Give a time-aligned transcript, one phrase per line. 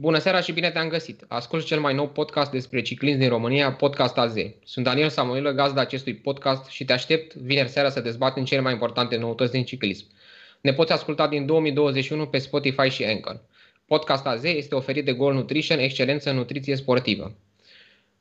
[0.00, 1.24] Bună seara și bine te-am găsit!
[1.28, 4.34] Ascult cel mai nou podcast despre ciclism din România, Podcast AZ.
[4.64, 8.72] Sunt Daniel Samuel, gazda acestui podcast și te aștept vineri seara să dezbatem cele mai
[8.72, 10.04] importante noutăți din ciclism.
[10.60, 13.40] Ne poți asculta din 2021 pe Spotify și Anchor.
[13.86, 17.34] Podcast AZ este oferit de Goal Nutrition, excelență în nutriție sportivă.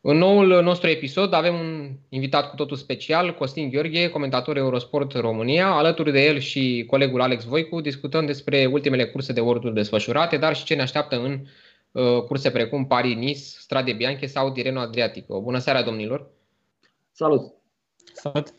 [0.02, 5.68] În noul nostru episod avem un invitat cu totul special, Costin Gheorghe, comentator Eurosport România.
[5.68, 10.55] Alături de el și colegul Alex Voicu discutăm despre ultimele curse de world desfășurate, dar
[10.55, 11.39] și ce ne așteaptă în uh,
[12.28, 15.42] curse precum Paris-Nice, Strade Bianche sau Tirreno Adriatico.
[15.42, 16.29] Bună seara, domnilor!
[17.12, 17.54] Salut!
[18.14, 18.54] Salut!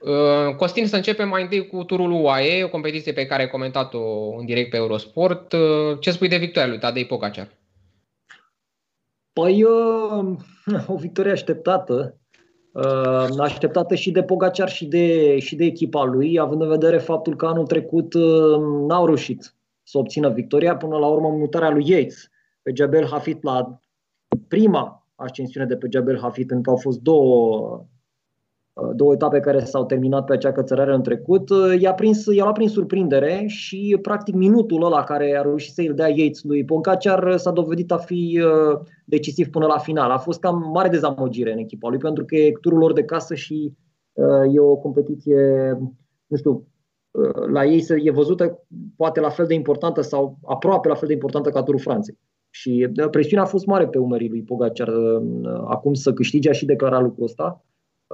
[0.00, 4.34] Uh, Costin, să începem mai întâi cu turul UAE, o competiție pe care ai comentat-o
[4.38, 5.52] în direct pe Eurosport.
[5.52, 7.48] Uh, ce spui de victoria lui Tadej Pogacar?
[9.32, 10.36] Păi, uh,
[10.94, 12.18] o victorie așteptată.
[12.72, 17.36] Uh, așteptată și de Pogacar și de, și de echipa lui, având în vedere faptul
[17.36, 19.54] că anul trecut uh, n-au reușit
[19.90, 22.28] să obțină victoria, până la urmă mutarea lui Yates
[22.62, 23.80] pe Jabel Hafit la
[24.48, 27.84] prima ascensiune de pe Jabel Hafit, încă au fost două
[28.72, 32.42] Uh, două etape care s-au terminat pe acea cățărare în trecut, uh, i-a, prins, i-a
[32.42, 37.36] luat prin surprindere și practic minutul ăla care a reușit să-i dea Yates lui Pogacar
[37.36, 40.10] s-a dovedit a fi uh, decisiv până la final.
[40.10, 43.34] A fost cam mare dezamăgire în echipa lui pentru că e turul lor de casă
[43.34, 43.72] și
[44.52, 45.36] e o competiție,
[46.26, 46.66] nu știu,
[47.52, 48.66] la ei e văzută
[48.96, 52.18] poate la fel de importantă sau aproape la fel de importantă ca turul Franței.
[52.50, 54.88] Și presiunea a fost mare pe umerii lui Pogacar
[55.66, 57.64] acum să câștige și declara lucrul ăsta.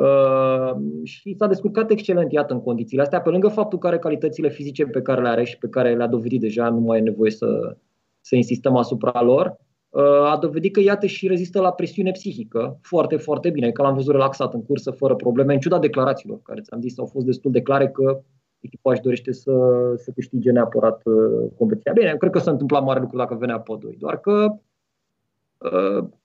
[0.00, 4.48] Uh, și s-a descurcat excelent, iată, în condițiile astea, pe lângă faptul că are calitățile
[4.48, 7.30] fizice pe care le are și pe care le-a dovedit deja, nu mai e nevoie
[7.30, 7.76] să,
[8.20, 9.56] să insistăm asupra lor,
[9.88, 13.94] uh, a dovedit că, iată, și rezistă la presiune psihică foarte, foarte bine, că l-am
[13.94, 17.50] văzut relaxat în cursă, fără probleme, în ciuda declarațiilor care ți-am zis, au fost destul
[17.50, 18.20] de clare că
[18.66, 19.52] echipaș își dorește să,
[19.96, 21.92] să câștige neapărat uh, competiția.
[21.92, 24.56] Bine, cred că s-a întâmplat mare lucru dacă venea pe 2, doar că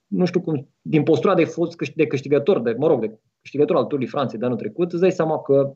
[0.08, 3.84] nu știu cum, din postura de fost de câștigător, de, mă rog, de câștigător al
[3.84, 5.74] Turului Franței de anul trecut, îți dai seama că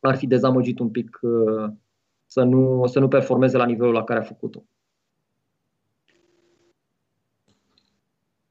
[0.00, 1.70] ar fi dezamăgit un pic uh,
[2.26, 4.64] să nu, să nu performeze la nivelul la care a făcut-o.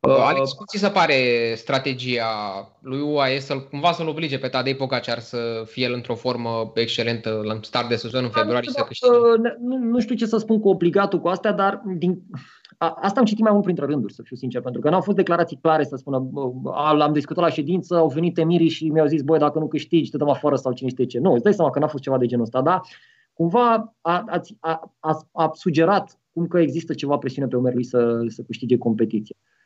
[0.09, 1.13] Alex, cum ți se pare
[1.55, 2.25] strategia
[2.79, 7.41] lui UAE să cumva să-l oblige pe Tadej Pogacar să fie el într-o formă excelentă
[7.43, 9.11] la start de sezon în februarie și să câștige?
[9.11, 12.21] Uh, nu, nu știu ce să spun cu obligatul cu astea, dar din,
[12.77, 15.17] a, asta am citit mai mult printre rânduri, să fiu sincer, pentru că n-au fost
[15.17, 16.29] declarații clare să spună,
[16.95, 20.17] l-am discutat la ședință, au venit emirii și mi-au zis, băi, dacă nu câștigi, te
[20.17, 21.19] dăm afară sau cine știe ce.
[21.19, 22.81] Nu, îți dai seama că n-a fost ceva de genul ăsta, dar
[23.33, 28.23] cumva a, a, a, a, a sugerat cum că există ceva presiune pe umerii să,
[28.27, 29.35] să câștige competiția.
[29.39, 29.59] Um,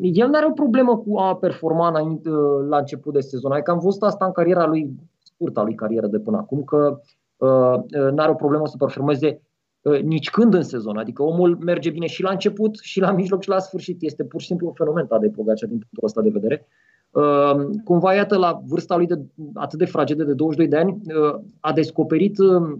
[0.00, 2.28] el nu are o problemă cu a performa înainte,
[2.68, 3.52] la început de sezon.
[3.52, 4.90] Adică am văzut asta în cariera lui,
[5.22, 7.00] scurta lui carieră de până acum, că
[7.36, 9.40] uh, nu are o problemă să performeze
[9.82, 10.96] uh, nici când în sezon.
[10.96, 14.02] Adică omul merge bine și la început, și la mijloc, și la sfârșit.
[14.02, 16.66] Este pur și simplu un fenomen de Pogacar din punctul ăsta de vedere.
[17.10, 19.20] Uh, cumva, iată, la vârsta lui de,
[19.54, 22.78] atât de fragedă, de 22 de ani, uh, a descoperit uh,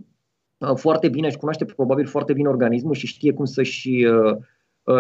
[0.75, 4.39] foarte bine și cunoaște probabil foarte bine organismul și știe cum să-și uh, Uh,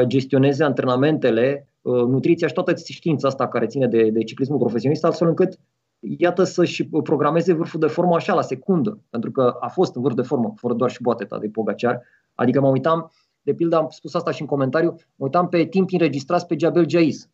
[0.06, 5.28] gestioneze antrenamentele, uh, nutriția și toată știința asta care ține de, de ciclismul profesionist, astfel
[5.28, 5.58] încât
[5.98, 10.14] iată să-și programeze vârful de formă așa la secundă, pentru că a fost în vârf
[10.14, 12.02] de formă, fără doar și boateta de Pogacar.
[12.34, 13.10] Adică mă uitam,
[13.42, 16.88] de pildă am spus asta și în comentariu, mă uitam pe timp înregistrați pe Jabel
[16.88, 17.28] Jais.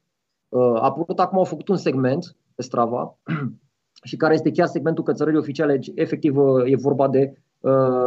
[0.48, 3.18] Uh, a apărut acum, au făcut un segment pe Strava
[4.08, 7.47] și care este chiar segmentul cățărării oficiale, efectiv e vorba de Uh,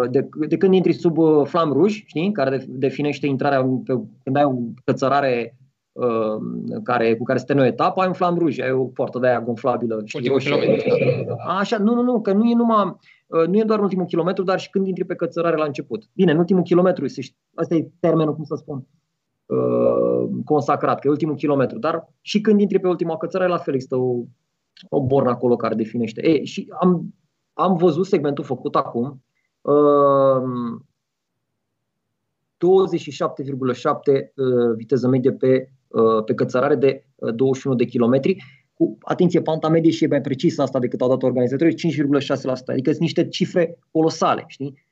[0.10, 4.44] de, de când intri sub uh, flam ruj, știi, care definește intrarea pe, când ai
[4.44, 4.54] o
[4.84, 5.58] cățărare
[5.92, 6.36] uh,
[6.84, 9.28] care, cu care se termină o etapă, ai un flam ruj, ai o poartă de
[9.28, 10.02] aia gonflabilă.
[10.06, 10.78] Știi, roșie.
[11.48, 12.96] Așa, nu, nu, nu, că nu e numai
[13.48, 16.04] nu e doar ultimul kilometru, dar și când intri pe cățărare la început.
[16.14, 17.06] Bine, în ultimul kilometru,
[17.54, 18.88] asta e termenul, cum să spun,
[20.46, 23.96] consacrat, că e ultimul kilometru, dar și când intri pe ultima cățărare, la fel există
[23.96, 24.24] o,
[24.90, 26.30] o bornă acolo care definește.
[26.30, 27.14] E, și am,
[27.54, 29.24] am văzut segmentul făcut acum,
[29.62, 29.68] 27,7
[34.36, 38.44] uh, viteză medie pe, uh, pe cățărare de 21 uh, de kilometri.
[38.74, 41.78] Cu, atenție, panta medie și e mai precisă asta decât au dat organizatorii, 5,6%.
[42.66, 44.90] Adică sunt niște cifre colosale, știi?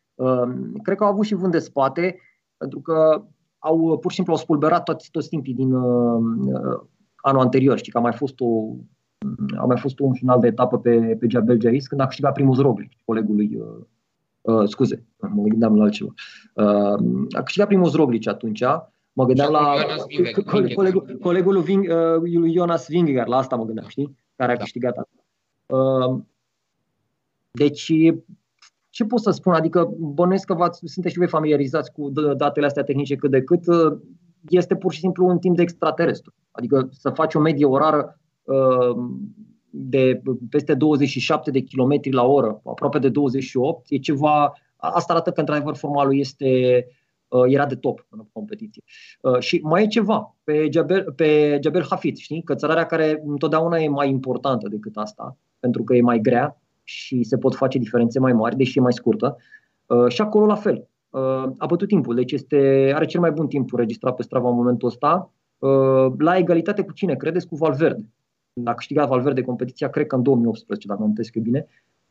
[0.84, 2.20] Cred că au avut și vânt de spate,
[2.58, 3.24] pentru că
[3.60, 6.82] au pur și simplu au spulberat toți, toți timpii din uh,
[7.16, 7.78] anul anterior.
[7.78, 8.76] Știi că a mai fost o
[9.58, 12.62] a mai fost un final de etapă pe, pe Jabel Jais când a câștigat primul
[12.62, 13.86] Roglic, colegul lui uh,
[14.42, 16.14] Uh, scuze, mă gândeam la altceva.
[16.54, 18.64] Uh, a câștigat primul Roglic atunci.
[19.14, 19.76] Mă gândeam la
[20.76, 24.16] colegul, colegul lui, Ving, uh, lui Jonas Vingegaard, la asta mă gândeam, știi?
[24.36, 24.62] Care a da.
[24.62, 25.10] câștigat.
[25.66, 26.20] Uh,
[27.52, 27.92] deci,
[28.90, 29.54] ce pot să spun?
[29.54, 33.64] Adică bănuiesc că v-ați, sunteți și voi familiarizați cu datele astea tehnice cât de cât.
[34.50, 36.34] Este pur și simplu un timp de extraterestru.
[36.52, 38.20] Adică să faci o medie orară
[39.69, 45.39] de peste 27 de km la oră, aproape de 28, e ceva, asta arată că
[45.39, 46.86] într-adevăr forma lui este,
[47.27, 48.83] uh, era de top în competiție.
[49.21, 53.89] Uh, și mai e ceva, pe Jabel, pe Jabel Hafid, știi, cățărarea care întotdeauna e
[53.89, 58.33] mai importantă decât asta, pentru că e mai grea și se pot face diferențe mai
[58.33, 59.38] mari, deși e mai scurtă.
[59.86, 60.88] Uh, și acolo la fel,
[61.57, 64.88] a bătut timpul, deci este, are cel mai bun timp registrat pe Strava în momentul
[64.88, 65.33] ăsta,
[66.18, 67.48] la egalitate cu cine, credeți?
[67.48, 68.10] Cu Valverde
[68.63, 71.66] a câștigat Valverde competiția, cred că în 2018, dacă am eu bine,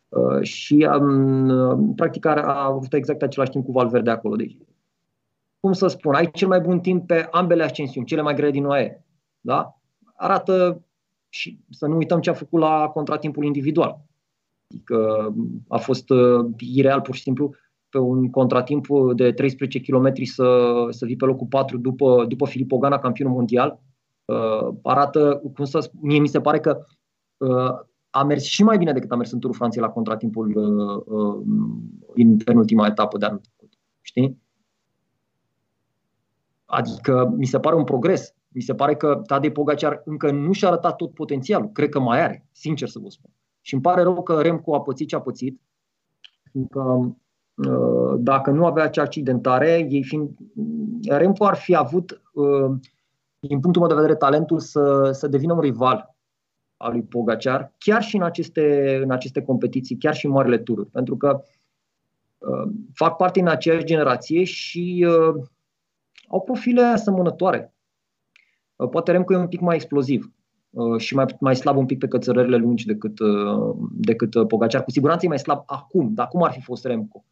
[0.09, 4.37] uh, și um, practic a, a avut exact același timp cu Valverde acolo.
[4.37, 4.57] Deci,
[5.61, 8.65] cum să spun, ai cel mai bun timp pe ambele ascensiuni, cele mai grele din
[8.65, 9.05] OAE.
[9.41, 9.79] Da?
[10.15, 10.83] Arată
[11.29, 14.01] și să nu uităm ce a făcut la contratimpul individual.
[14.71, 15.29] Adică
[15.69, 17.55] a fost uh, ireal pur și simplu
[17.89, 22.73] pe un contratimp de 13 km să, să vii pe locul 4 după, după Filip
[22.73, 23.81] Ogana, campionul mondial,
[24.33, 26.85] uh, arată, cum să mie mi se pare că
[27.37, 27.81] uh,
[28.11, 31.43] a mers și mai bine decât a mers în turul Franței la contratimpul uh, uh,
[32.15, 33.79] în penultima etapă de anul trecut.
[34.01, 34.43] Știi?
[36.65, 38.35] Adică mi se pare un progres.
[38.49, 41.71] Mi se pare că Tadej Pogacar încă nu și-a arătat tot potențialul.
[41.73, 43.31] Cred că mai are, sincer să vă spun.
[43.61, 45.61] Și îmi pare rău că Remco a pățit ce a pățit,
[46.51, 46.81] fiindcă
[47.55, 50.31] uh, dacă nu avea acea accidentare, ei fiind,
[51.09, 52.71] Remco ar fi avut uh,
[53.41, 56.17] din punctul meu de vedere, talentul să, să devină un rival
[56.77, 60.89] al lui Pogacar, chiar și în aceste, în aceste competiții, chiar și în marile tururi,
[60.89, 61.43] pentru că
[62.39, 65.45] uh, fac parte din aceeași generație și uh,
[66.29, 67.75] au profile asemănătoare.
[68.77, 70.33] Uh, poate Remco e un pic mai exploziv
[70.71, 74.85] uh, și mai, mai slab un pic pe cățărările lungi decât, uh, decât uh, Pogacar.
[74.85, 77.25] Cu siguranță e mai slab acum, dar cum ar fi fost Remco?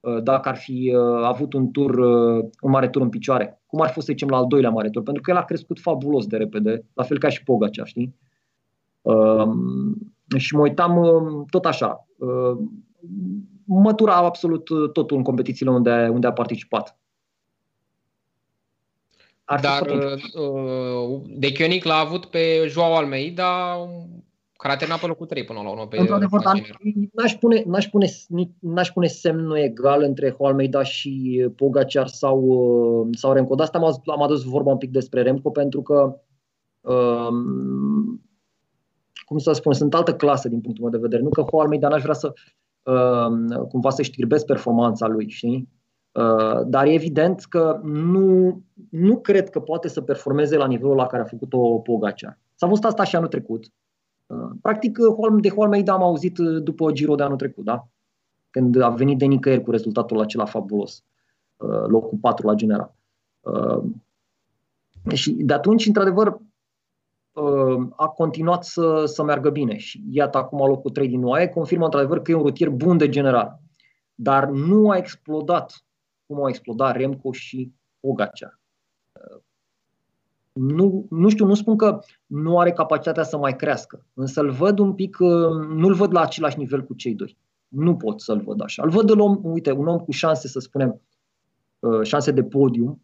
[0.00, 3.62] Uh, dacă ar fi uh, avut un tur, uh, un mare tur în picioare.
[3.66, 5.02] Cum ar fi fost, să zicem, la al doilea mare tur?
[5.02, 8.14] Pentru că el a crescut fabulos de repede, la fel ca și Pogacea, știi?
[9.02, 11.04] Um, și mă uitam
[11.50, 12.06] tot așa.
[13.64, 16.98] Mătura absolut totul în competițiile unde, unde a participat.
[19.44, 19.86] Ar Dar
[21.26, 23.76] de Chionic l-a avut pe Joao Almeida,
[24.60, 25.86] care a terminat pe locul 3 până la urmă.
[25.86, 26.60] Pe Într-adevăr, dar
[27.12, 28.06] n-aș pune, n-aș, pune,
[28.58, 33.54] n-aș pune semnul egal între Almeida și Pogacar sau, uh, sau Remco.
[33.54, 36.20] De asta am, am adus vorba un pic despre Remco, pentru că
[36.80, 38.22] um,
[39.24, 41.22] cum să spun, sunt altă clasă din punctul meu de vedere.
[41.22, 42.32] Nu că Almeida n-aș vrea să
[42.82, 45.68] um, cumva să știrbesc performanța lui, știi?
[46.12, 51.06] Uh, dar e evident că nu, nu cred că poate să performeze la nivelul la
[51.06, 52.38] care a făcut-o Pogacar.
[52.54, 53.64] S-a văzut asta și anul trecut.
[54.30, 57.88] Uh, practic, uh, de Holmeida am auzit uh, după Giro de anul trecut, da?
[58.50, 61.04] când a venit de nicăieri cu rezultatul acela fabulos,
[61.86, 62.94] locul 4 la general.
[65.12, 66.38] Și de atunci, într-adevăr,
[67.96, 72.22] a continuat să, să meargă bine și iată acum locul 3 din UAE, confirmă într-adevăr
[72.22, 73.60] că e un rutier bun de general.
[74.14, 75.84] Dar nu a explodat
[76.26, 78.59] cum au explodat Remco și Ogacea
[80.52, 84.78] nu, nu știu, nu spun că nu are capacitatea să mai crească, însă îl văd
[84.78, 87.38] un pic, uh, nu-l văd la același nivel cu cei doi.
[87.68, 88.82] Nu pot să-l văd așa.
[88.82, 91.00] Îl văd un om, uite, un om cu șanse, să spunem,
[91.78, 93.02] uh, șanse de podium,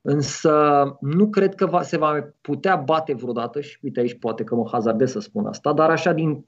[0.00, 4.54] însă nu cred că va, se va putea bate vreodată și uite aici poate că
[4.54, 6.46] mă hazardez să spun asta, dar așa din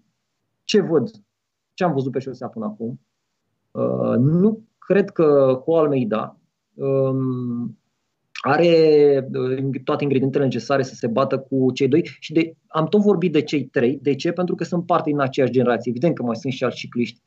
[0.64, 1.10] ce văd,
[1.74, 3.00] ce am văzut pe șosea până acum,
[3.70, 6.38] uh, nu cred că cu Almeida
[6.74, 7.78] um,
[8.46, 13.00] are uh, toate ingredientele necesare să se bată cu cei doi și de, am tot
[13.00, 13.98] vorbit de cei trei.
[14.02, 14.32] De ce?
[14.32, 15.90] Pentru că sunt parte din aceeași generație.
[15.90, 17.20] Evident că mai sunt și alți cicliști,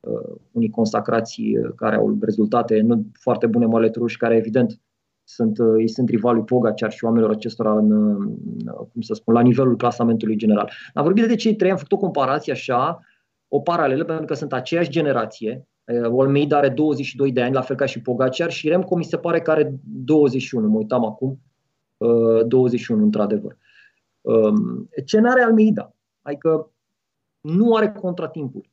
[0.00, 4.80] uh, unii consacrați uh, care au rezultate nu foarte bune măleturi care evident
[5.28, 9.40] sunt, uh, ei sunt rivalii Pogacar și oamenilor acestora în, uh, cum să spun, la
[9.40, 10.70] nivelul clasamentului general.
[10.94, 13.00] Am vorbit de cei trei, am făcut o comparație așa,
[13.48, 15.68] o paralelă, pentru că sunt aceeași generație,
[16.10, 19.40] Olmeida are 22 de ani, la fel ca și Pogacar și Remco mi se pare
[19.40, 21.40] că are 21, mă uitam acum,
[22.46, 23.56] 21 într-adevăr.
[25.04, 25.94] Ce n-are Almeida?
[26.22, 26.70] Adică
[27.40, 28.68] nu are contratimpul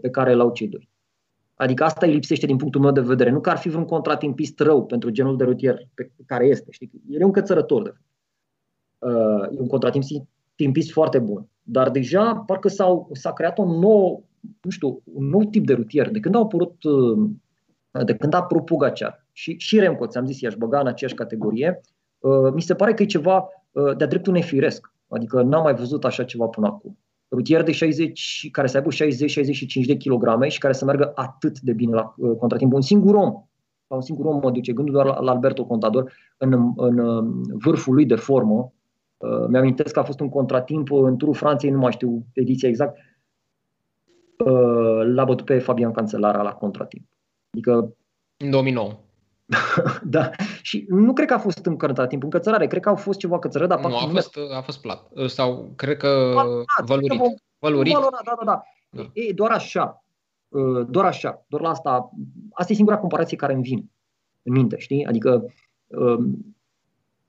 [0.00, 0.90] pe care l-au cei doi.
[1.54, 3.30] Adică asta îi lipsește din punctul meu de vedere.
[3.30, 6.70] Nu că ar fi vreun contratimpist rău pentru genul de rutier pe care este.
[6.70, 6.90] Știi?
[7.08, 8.04] El e un cățărător, de fapt.
[9.54, 11.48] E un contratimpist foarte bun.
[11.62, 14.22] Dar deja parcă s-au, s-a creat o nouă
[14.60, 16.10] nu știu, un nou tip de rutier.
[16.10, 17.30] De când au apărut, uh,
[18.04, 21.80] de când a apărut Pogacar și, și Remco, ți-am zis, i-aș băga în aceeași categorie,
[22.18, 24.92] uh, mi se pare că e ceva uh, de-a dreptul nefiresc.
[25.08, 26.98] Adică n-am mai văzut așa ceva până acum.
[27.30, 31.72] rutier de 60, care să aibă 60-65 de kilograme și care să meargă atât de
[31.72, 32.72] bine la uh, contratimp.
[32.72, 33.32] Un singur om,
[33.86, 37.94] la un singur om mă duce gândul doar la Alberto Contador, în, în um, vârful
[37.94, 38.72] lui de formă.
[39.16, 42.96] Uh, mi-amintesc că a fost un contratimp în turul Franței, nu mai știu ediția exact,
[42.96, 43.11] uh,
[45.04, 47.08] l-a bătut pe Fabian Cancelara la contratimp.
[47.50, 47.94] Adică...
[48.36, 48.98] În 2009.
[50.04, 50.30] da,
[50.62, 51.76] și nu cred că a fost în
[52.08, 54.80] timp în cățărare, cred că au fost ceva cățărări, dar Nu, a fost, a fost
[54.80, 55.10] plat.
[55.26, 57.18] Sau cred că da, vălurit.
[57.18, 57.92] Vom, vălurit.
[57.92, 58.62] da, da, da.
[58.90, 59.10] da.
[59.12, 60.04] E, doar așa.
[60.48, 61.44] Uh, doar așa.
[61.48, 62.10] Doar la asta.
[62.52, 63.84] Asta e singura comparație care îmi vine
[64.42, 65.06] în minte, știi?
[65.06, 65.44] Adică
[65.86, 66.56] um,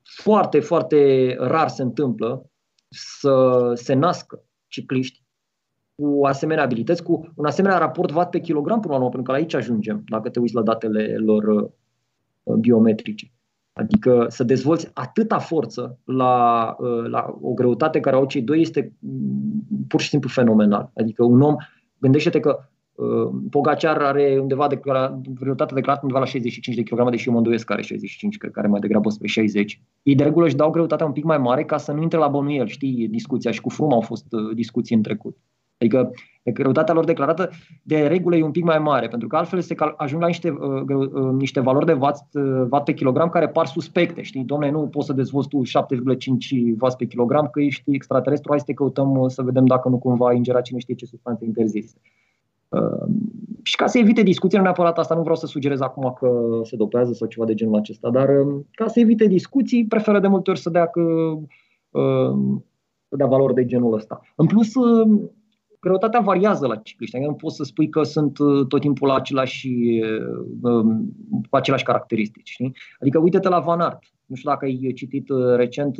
[0.03, 2.50] foarte, foarte rar se întâmplă
[2.89, 5.23] să se nască cicliști
[5.95, 9.38] cu asemenea abilități, cu un asemenea raport vat pe kilogram până la urmă, pentru că
[9.38, 11.43] aici ajungem, dacă te uiți la datele lor
[12.43, 13.31] uh, biometrice.
[13.73, 18.93] Adică să dezvolți atâta forță la, uh, la o greutate care au cei doi este
[19.00, 20.91] mm, pur și simplu fenomenal.
[20.95, 21.55] Adică un om,
[21.97, 22.59] gândește-te că
[22.95, 24.79] uh, Pogacar are undeva de
[25.39, 28.51] greutate declarată undeva la 65 de kg, deși eu mă îndoiesc că are 65, cred
[28.51, 29.81] că are mai degrabă spre 60.
[30.03, 32.27] Ei de regulă își dau greutatea un pic mai mare ca să nu intre la
[32.27, 35.38] bănuiel, știi, discuția și cu Frum au fost uh, discuții în trecut.
[35.77, 36.12] Adică
[36.51, 37.50] greutatea lor declarată
[37.84, 40.82] de regulă e un pic mai mare, pentru că altfel se ajung la niște, uh,
[40.88, 44.22] uh, niște valori de watt, uh, watt pe kilogram care par suspecte.
[44.22, 48.60] Știi, domne, nu poți să dezvolți tu 7,5 watt pe kilogram, că ești extraterestru, hai
[48.60, 51.96] să te căutăm uh, să vedem dacă nu cumva ingera cine știe ce substanțe interzise.
[52.70, 53.08] Uh,
[53.63, 56.75] și ca să evite discuția, nu neapărat asta, nu vreau să sugerez acum că se
[56.75, 60.50] dopează sau ceva de genul acesta, dar uh, ca să evite discuții, preferă de multe
[60.50, 61.01] ori să dea, că,
[61.89, 62.36] uh,
[63.08, 64.22] să dea valori de genul ăsta.
[64.36, 65.22] În plus, uh,
[65.84, 67.16] greutatea variază la cicliști.
[67.16, 71.16] Adică nu poți să spui că sunt uh, tot timpul la același, uh, um,
[71.50, 72.50] cu aceleași caracteristici.
[72.50, 72.75] Știi?
[73.00, 74.00] Adică uite-te la Van Aert.
[74.25, 75.96] Nu știu dacă ai citit uh, recent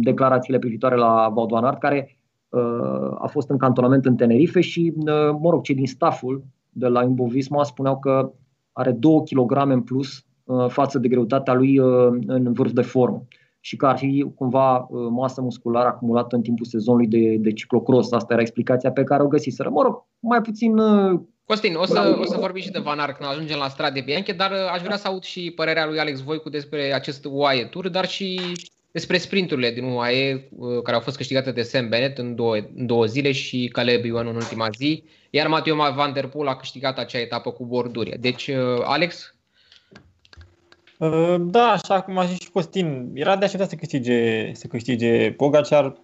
[0.00, 2.10] declarațiile privitoare la Wout Van Aert, care
[3.18, 4.92] a fost în cantonament în Tenerife și,
[5.40, 8.32] mă rog, cei din stafful de la Imbovisma spuneau că
[8.72, 10.24] are 2 kg în plus
[10.68, 11.76] față de greutatea lui
[12.26, 13.26] în vârf de formă
[13.66, 18.12] și că ar fi cumva uh, masă musculară acumulată în timpul sezonului de, de ciclocross.
[18.12, 19.68] Asta era explicația pe care o găsiseră.
[19.68, 20.78] Mă rog, mai puțin...
[20.78, 24.00] Uh, Costin, o să, o să vorbim și de Van Aert când ajungem la Strade
[24.00, 27.64] Bianche, dar uh, aș vrea să aud și părerea lui Alex Voicu despre acest UAE
[27.64, 28.40] Tour, dar și
[28.90, 30.48] despre sprinturile din UAE
[30.82, 34.26] care au fost câștigate de Sam Bennett în două, în două zile și Caleb Ion
[34.26, 38.16] în ultima zi, iar Mathieu Van Der Poel a câștigat acea etapă cu borduri.
[38.20, 38.50] Deci,
[38.82, 39.35] Alex, Uh,
[41.40, 45.94] da, așa cum a zis și Costin, era de așteptat să câștige, să câștige Pogacar.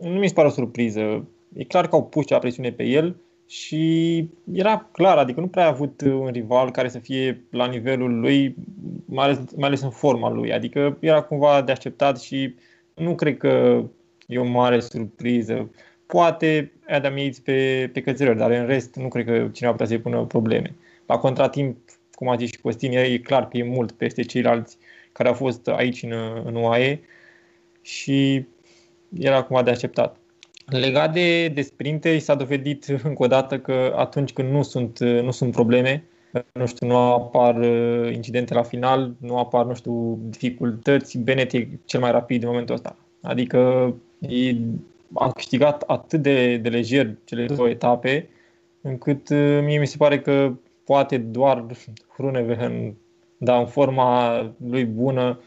[0.00, 1.28] Nu mi se pare o surpriză.
[1.54, 3.16] E clar că au pus cea presiune pe el
[3.46, 8.20] și era clar, adică nu prea a avut un rival care să fie la nivelul
[8.20, 8.54] lui,
[9.04, 10.52] mai ales, mai ales în forma lui.
[10.52, 12.54] Adică era cumva de așteptat și
[12.94, 13.82] nu cred că
[14.26, 15.70] e o mare surpriză.
[16.06, 20.00] Poate Adam Yates pe, pe cățărări, dar în rest nu cred că cineva putea să-i
[20.00, 20.74] pună probleme.
[21.06, 21.76] La contratimp
[22.22, 24.76] cum a zis și Costin, e clar că e mult peste ceilalți
[25.12, 26.12] care au fost aici în,
[26.44, 27.00] în UAE
[27.80, 28.44] și
[29.18, 30.16] era cumva de așteptat.
[30.66, 35.30] Legat de, de sprinte, s-a dovedit încă o dată că atunci când nu sunt, nu
[35.30, 36.04] sunt probleme,
[36.52, 41.68] nu știu, nu apar uh, incidente la final, nu apar, nu știu, dificultăți, Bennett e
[41.84, 42.96] cel mai rapid în momentul ăsta.
[43.22, 44.56] Adică e,
[45.14, 48.28] a câștigat atât de, de lejer cele două etape,
[48.80, 50.52] încât uh, mie mi se pare că
[50.84, 51.66] poate doar
[52.16, 52.94] Hrunewegen,
[53.36, 55.40] dar în forma lui bună,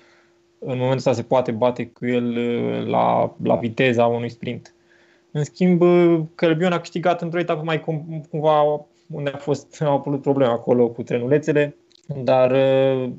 [0.59, 4.75] în momentul ăsta se poate bate cu el uh, la, la viteza unui sprint.
[5.31, 9.95] În schimb, uh, Călbion a câștigat într-o etapă mai cum, cumva unde a fost, au
[9.95, 11.75] apărut probleme acolo cu trenulețele,
[12.23, 13.11] dar uh,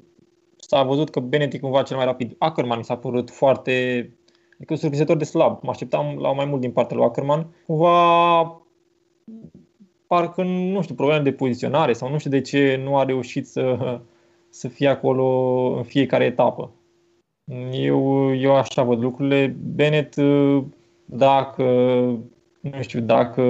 [0.57, 2.35] s-a văzut că Benetti cumva cel mai rapid.
[2.39, 3.73] Ackerman s-a părut foarte,
[4.55, 5.63] adică surprinzător de slab.
[5.63, 7.47] Mă așteptam la mai mult din partea lui Ackerman.
[7.67, 8.63] Cumva
[10.07, 13.99] parcă, nu știu, probleme de poziționare sau nu știu de ce nu a reușit să,
[14.49, 15.25] să fie acolo
[15.77, 16.71] în fiecare etapă.
[17.73, 19.57] Eu, eu așa văd lucrurile.
[19.75, 20.15] Bennett,
[21.05, 21.63] dacă,
[22.61, 23.43] nu știu, dacă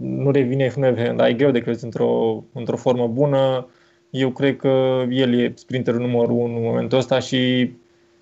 [0.00, 3.66] nu revine Huneven, dar e greu de crezut într-o, într-o formă bună,
[4.10, 7.70] eu cred că el e sprinterul numărul 1 în momentul ăsta și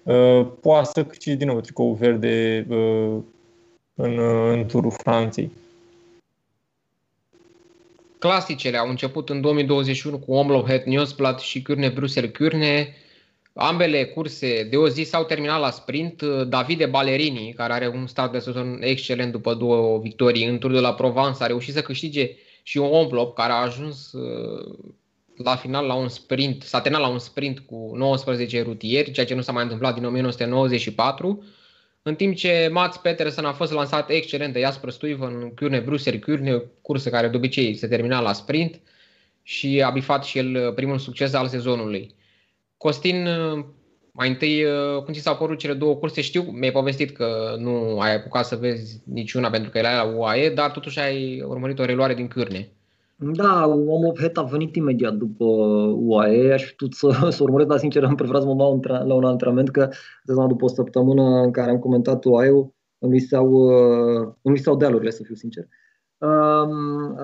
[0.02, 3.17] uh, poate să câștige din nou tricou verde uh,
[3.95, 4.19] în,
[4.52, 5.50] în turul Franței.
[8.23, 12.95] Clasicele au început în 2021 cu Omloop Het Nieuwsblad și Curne Bruxelles Curne.
[13.52, 16.23] Ambele curse de o zi s-au terminat la sprint.
[16.23, 20.79] Davide Ballerini, care are un start de sezon excelent după două victorii în Tour de
[20.79, 22.31] la Provence, a reușit să câștige
[22.62, 24.75] și un Omloop care a ajuns uh,
[25.37, 29.35] la final la un sprint, s-a terminat la un sprint cu 19 rutieri, ceea ce
[29.35, 31.45] nu s-a mai întâmplat din 1994.
[32.02, 36.18] În timp ce Mats Petersen a fost lansat excelent de Jasper Stuyven în Curne Bruser
[36.18, 38.80] Curne, cursă care de obicei se termina la sprint
[39.42, 42.14] și a bifat și el primul succes al sezonului.
[42.76, 43.28] Costin,
[44.12, 44.64] mai întâi,
[45.04, 46.21] cum ți s-au părut cele două curse?
[46.21, 50.50] Știu, mi-ai povestit că nu ai apucat să vezi niciuna pentru că era la UAE,
[50.50, 52.73] dar totuși ai urmărit o reluare din Cârne.
[53.31, 55.45] Da, Om of Het a venit imediat după
[55.97, 59.14] UAE, aș fi putut să, să urmăresc, dar sincer am preferat să mă dau la
[59.14, 59.88] un antrenament, că
[60.25, 63.69] după o săptămână în care am comentat UAE-ul, îmi lipseau,
[64.43, 65.69] îmi lipseau dealurile, să fiu sincer.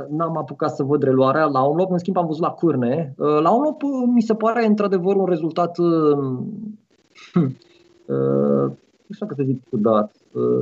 [0.08, 1.44] N-am apucat să văd reluarea.
[1.44, 3.14] La Omlop, în schimb, am văzut la Cârne.
[3.16, 3.82] La Omlop
[4.14, 5.78] mi se pare într-adevăr un rezultat
[9.08, 10.12] nu știu că să zic ciudat,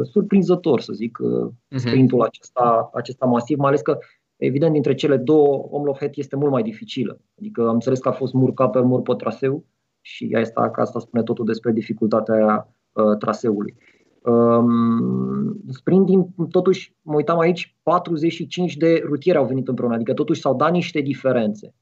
[0.02, 1.76] surprinzător, să zic, uh-huh.
[1.76, 3.98] sprintul acesta, acesta masiv, mai ales că
[4.36, 7.20] Evident, dintre cele două, Omlohet este mult mai dificilă.
[7.38, 9.64] Adică am înțeles că a fost mur ca pe mur pe traseu
[10.00, 13.74] și asta, că asta spune totul despre dificultatea uh, traseului.
[14.22, 20.40] Um, sprint din, totuși, mă uitam aici, 45 de rutieri au venit împreună, adică totuși
[20.40, 21.74] s-au dat niște diferențe.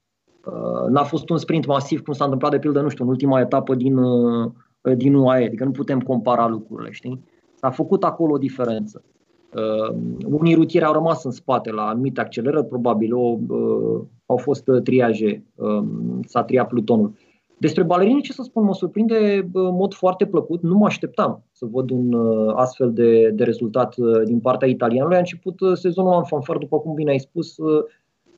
[0.47, 3.41] Uh, n-a fost un sprint masiv cum s-a întâmplat de pildă, nu știu, în ultima
[3.41, 4.53] etapă din, uh,
[4.97, 7.25] din UAE, adică nu putem compara lucrurile, știi?
[7.55, 9.05] S-a făcut acolo o diferență.
[9.55, 9.95] Uh,
[10.31, 14.83] unii rutieri au rămas în spate la anumite accelerări, probabil o, uh, au fost uh,
[14.83, 15.85] triaje, uh,
[16.25, 17.13] s-a triat plutonul.
[17.59, 20.63] Despre balerini, ce să spun, mă surprinde uh, în mod foarte plăcut.
[20.63, 25.17] Nu mă așteptam să văd un uh, astfel de, de rezultat uh, din partea italianului.
[25.17, 27.85] A început uh, sezonul în fanfar, după cum bine ai spus, uh,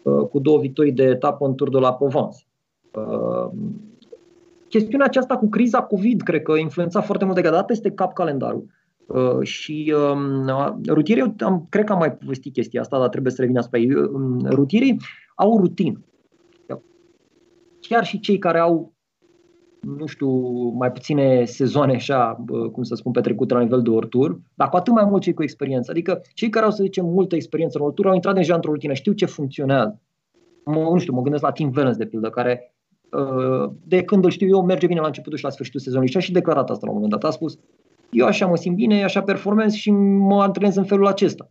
[0.03, 2.39] uh, cu două victorii de etapă în Tour de la Provence.
[2.95, 3.51] Uh,
[4.69, 8.67] chestiunea aceasta cu criza COVID, cred că influența foarte mult de dat peste cap calendarul.
[9.07, 10.47] Uh, și um,
[10.89, 13.95] rutierii, am, cred că am mai povestit chestia asta, dar trebuie să revin asupra ei.
[13.95, 15.01] Um, rutierii
[15.35, 16.01] au o rutină.
[17.81, 18.95] Chiar și cei care au,
[19.81, 20.29] nu știu,
[20.69, 24.93] mai puține sezoane așa, cum să spun, petrecute la nivel de ortur, dar cu atât
[24.93, 25.91] mai mult cei cu experiență.
[25.91, 28.93] Adică cei care au, să zicem, multă experiență în ortur au intrat deja într-o rutină,
[28.93, 30.01] știu ce funcționează.
[30.65, 32.75] Mă, nu știu, mă gândesc la Tim Wellens, de pildă, care
[33.11, 36.11] uh, de când îl știu eu, merge bine la începutul și la sfârșitul sezonului.
[36.11, 37.31] Și a și declarat asta la un moment dat.
[37.31, 37.59] A spus,
[38.11, 41.51] eu așa mă simt bine, așa performez și mă antrenez în felul acesta.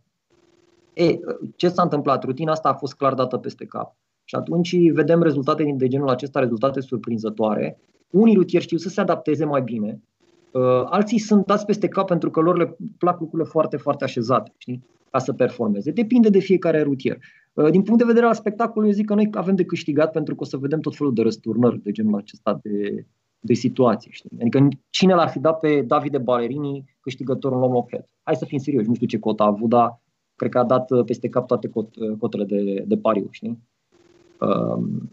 [0.94, 1.18] E,
[1.56, 2.24] ce s-a întâmplat?
[2.24, 3.96] Rutina asta a fost clar dată peste cap.
[4.24, 7.78] Și atunci vedem rezultate de genul acesta, rezultate surprinzătoare.
[8.10, 10.02] Unii rutieri știu să se adapteze mai bine,
[10.50, 14.52] uh, alții sunt dați peste cap pentru că lor le plac lucrurile foarte, foarte așezate,
[14.56, 14.84] știi?
[15.10, 15.90] ca să performeze.
[15.90, 17.18] Depinde de fiecare rutier.
[17.52, 20.34] Uh, din punct de vedere al spectacolului, eu zic că noi avem de câștigat pentru
[20.34, 23.06] că o să vedem tot felul de răsturnări de genul acesta de,
[23.46, 24.10] de situație.
[24.12, 24.30] Știi?
[24.40, 28.08] Adică cine l-ar fi dat pe Davide Ballerini câștigătorul în Lomlopet?
[28.22, 30.00] Hai să fim serioși, nu știu ce cot a avut, dar
[30.34, 33.28] cred că a dat uh, peste cap toate cot, uh, cotele de, de pariu.
[33.30, 33.58] Știi?
[34.40, 35.10] Um,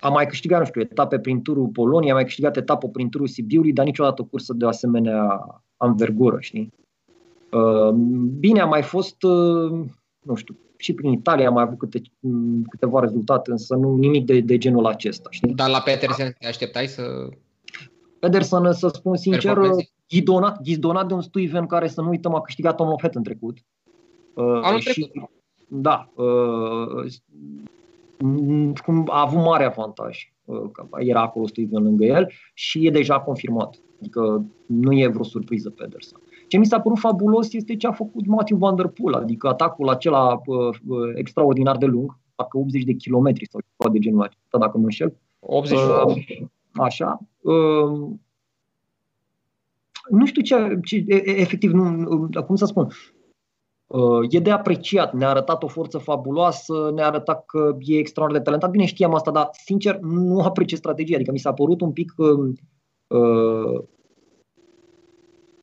[0.00, 3.26] a mai câștigat, nu știu, etape prin turul Polonia, a mai câștigat etapă prin turul
[3.26, 5.46] Sibiului, dar niciodată o cursă de o asemenea
[5.76, 6.72] anvergură, știi?
[7.52, 7.90] Uh,
[8.38, 9.84] bine, a mai fost, uh,
[10.24, 12.02] nu știu, și prin Italia am mai avut câte,
[12.68, 15.28] câteva rezultate, însă nu nimic de, de genul acesta.
[15.30, 15.54] Știi?
[15.54, 17.28] Dar la Petersen te așteptai să...
[18.18, 19.58] Pedersen, să spun sincer,
[20.08, 23.58] ghidonat, ghidonat de un Stuyven care, să nu uităm, a câștigat un Lopet în trecut.
[24.34, 25.30] Uh, Anul și, trecut.
[25.68, 26.08] Da.
[26.14, 27.12] Uh,
[28.84, 30.32] cum a avut mare avantaj.
[30.44, 33.78] Uh, că era acolo Stuyven lângă el și e deja confirmat.
[34.00, 36.18] Adică nu e vreo surpriză Pedersen.
[36.48, 39.88] Ce mi s-a părut fabulos este ce a făcut Matthew Van Der Poel, adică atacul
[39.88, 44.58] acela uh, uh, extraordinar de lung, parcă 80 de kilometri sau ceva de genul acesta,
[44.58, 45.16] dacă nu înșel.
[45.40, 46.16] 80 uh,
[46.72, 47.20] Așa.
[47.40, 48.10] Uh,
[50.10, 52.88] nu știu ce, ce efectiv, nu, cum să spun,
[53.86, 58.50] uh, e de apreciat, ne-a arătat o forță fabuloasă, ne-a arătat că e extraordinar de
[58.50, 58.70] talentat.
[58.70, 62.52] Bine, știam asta, dar sincer nu apreciez strategia, adică mi s-a părut un pic uh,
[63.06, 63.82] uh,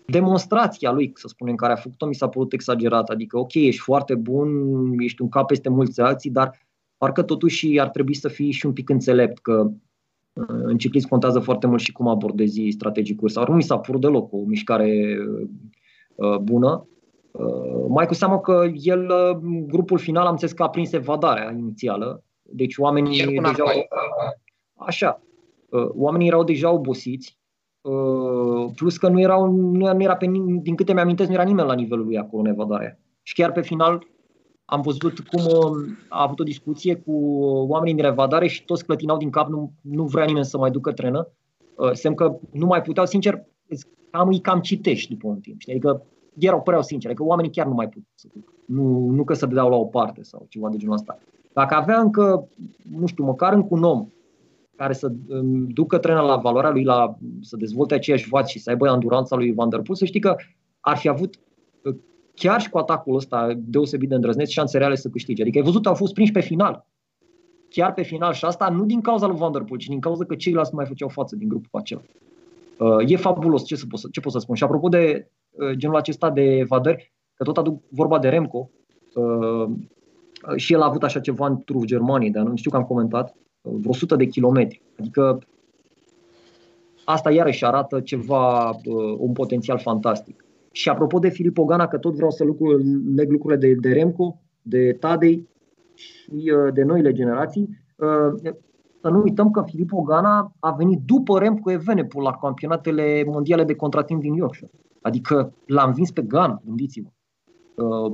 [0.05, 3.09] demonstrația lui, să spunem, care a făcut-o, mi s-a părut exagerat.
[3.09, 4.49] Adică, ok, ești foarte bun,
[4.99, 6.59] ești un cap peste mulți alții, dar
[6.97, 9.71] parcă totuși ar trebui să fii și un pic înțelept, că
[10.33, 13.41] uh, în ciclism contează foarte mult și cum abordezi strategii cursa.
[13.41, 15.17] Ori nu mi s-a părut deloc o mișcare
[16.15, 16.87] uh, bună.
[17.31, 19.11] Uh, mai cu seamă că el,
[19.67, 23.63] grupul final, am înțeles că a prins evadarea inițială, deci oamenii deja...
[24.77, 25.21] Așa,
[25.93, 27.44] oamenii erau deja obosiți, Uh,
[28.75, 30.25] plus că nu, erau, nu, nu era pe,
[30.61, 32.99] din câte mi-amintesc, nu era nimeni la nivelul lui acolo în evadare.
[33.21, 34.05] Și chiar pe final
[34.65, 37.11] am văzut cum uh, a avut o discuție cu
[37.67, 40.91] oamenii din revadare și toți clătinau din cap, nu, nu vrea nimeni să mai ducă
[40.91, 41.27] trenă.
[41.75, 43.45] Uh, semn că nu mai puteau, sincer,
[44.09, 45.59] cam îi cam citești după un timp.
[45.59, 45.73] Știi?
[45.73, 46.05] Adică
[46.37, 48.53] erau, păreau sincer, adică oamenii chiar nu mai puteau să ducă.
[48.65, 51.17] Nu, nu că să dădeau la o parte sau ceva de genul ăsta.
[51.53, 52.47] Dacă avea încă,
[52.99, 54.07] nu știu, măcar încă un om
[54.75, 58.69] care să um, ducă trenul la valoarea lui, la, să dezvolte aceeași vați și să
[58.69, 60.35] aibă anduranța lui Van Der Poel, să știi că
[60.79, 61.39] ar fi avut
[61.83, 61.95] uh,
[62.33, 65.41] chiar și cu atacul ăsta deosebit de îndrăzneț șanse reale să câștige.
[65.41, 66.85] Adică ai văzut, au fost prinși pe final.
[67.69, 70.25] Chiar pe final și asta nu din cauza lui Van Der Poel, ci din cauza
[70.25, 72.01] că ceilalți nu mai făceau față din grupul acela.
[72.79, 74.55] Uh, e fabulos, ce, să pot, ce pot să spun.
[74.55, 78.69] Și apropo de uh, genul acesta de evadări, că tot aduc vorba de Remco,
[79.13, 79.69] uh,
[80.55, 83.35] și el a avut așa ceva în Truf Germanii, dar nu știu că am comentat,
[83.65, 84.81] vreo 100 de kilometri.
[84.99, 85.39] Adică
[87.05, 88.75] asta iarăși arată ceva,
[89.17, 90.45] un potențial fantastic.
[90.71, 92.77] Și apropo de Filip Ogana, că tot vreau să lucru,
[93.15, 95.47] leg lucrurile de, de Remco, de Tadei
[95.93, 97.69] și de noile generații,
[99.01, 103.75] să nu uităm că Filip Ogana a venit după Remco Evenepoel la campionatele mondiale de
[103.75, 104.71] contratimp din Yorkshire.
[105.01, 107.09] Adică l-a învins pe Gan, gândiți-vă.
[107.83, 108.11] Uh,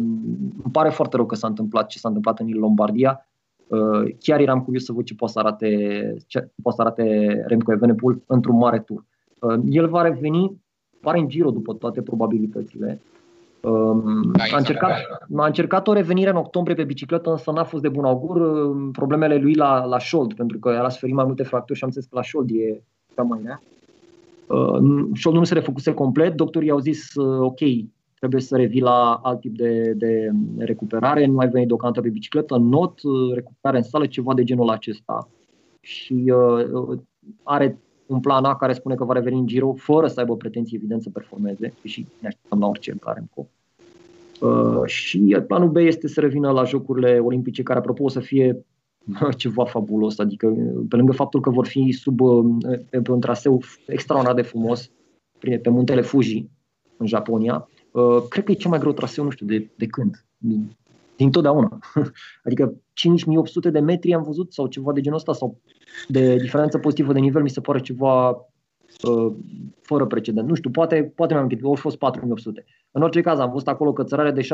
[0.64, 3.31] îmi pare foarte rău că s-a întâmplat ce s-a întâmplat în Lombardia.
[3.72, 5.68] Uh, chiar eram curios să văd ce poate să arate,
[6.28, 7.04] ce poate să arate
[7.48, 9.04] Remco Evenepoel într-un mare tur.
[9.40, 10.62] Uh, el va reveni,
[11.02, 13.02] pare în Giro după toate probabilitățile.
[13.62, 14.92] Um, a, încercat,
[15.36, 18.36] a încercat o revenire în octombrie pe bicicletă, însă n-a fost de bun augur.
[18.42, 21.84] Um, problemele lui la, la șold, pentru că el a suferit mai multe fracturi și
[21.84, 22.82] am zis că la șold e
[23.16, 23.62] cea mai rea.
[24.48, 27.60] Uh, șoldul nu se refăcuse complet, doctorii au zis uh, ok,
[28.22, 32.58] trebuie să revii la alt tip de, de recuperare, nu ai venit deocamdată pe bicicletă,
[32.58, 35.30] not, uh, recuperare în sală, ceva de genul acesta.
[35.80, 37.00] Și uh,
[37.44, 40.78] are un plan A care spune că va reveni în Giro fără să aibă pretenții
[40.78, 43.48] evident să performeze și ne așteptăm la orice în Remco.
[44.42, 48.66] Uh, și planul B este să revină la Jocurile Olimpice, care apropo o să fie
[49.38, 50.48] ceva fabulos, adică
[50.90, 52.46] pe lângă faptul că vor fi sub, uh,
[52.90, 54.92] pe un traseu extraordinar de frumos,
[55.40, 56.50] pe muntele Fuji,
[56.98, 60.26] în Japonia, uh, cred că e cel mai greu traseu, nu știu, de, de când,
[60.38, 60.78] din,
[61.16, 61.80] din totdeauna.
[62.46, 65.60] adică 5800 de metri am văzut sau ceva de genul ăsta, sau
[66.08, 69.34] de diferență pozitivă de nivel, mi se pare ceva uh,
[69.82, 70.48] fără precedent.
[70.48, 72.66] Nu știu, poate, poate mi-am gândit, ori fost 4800.
[72.92, 74.48] În orice caz, am văzut acolo cățărare de 6,5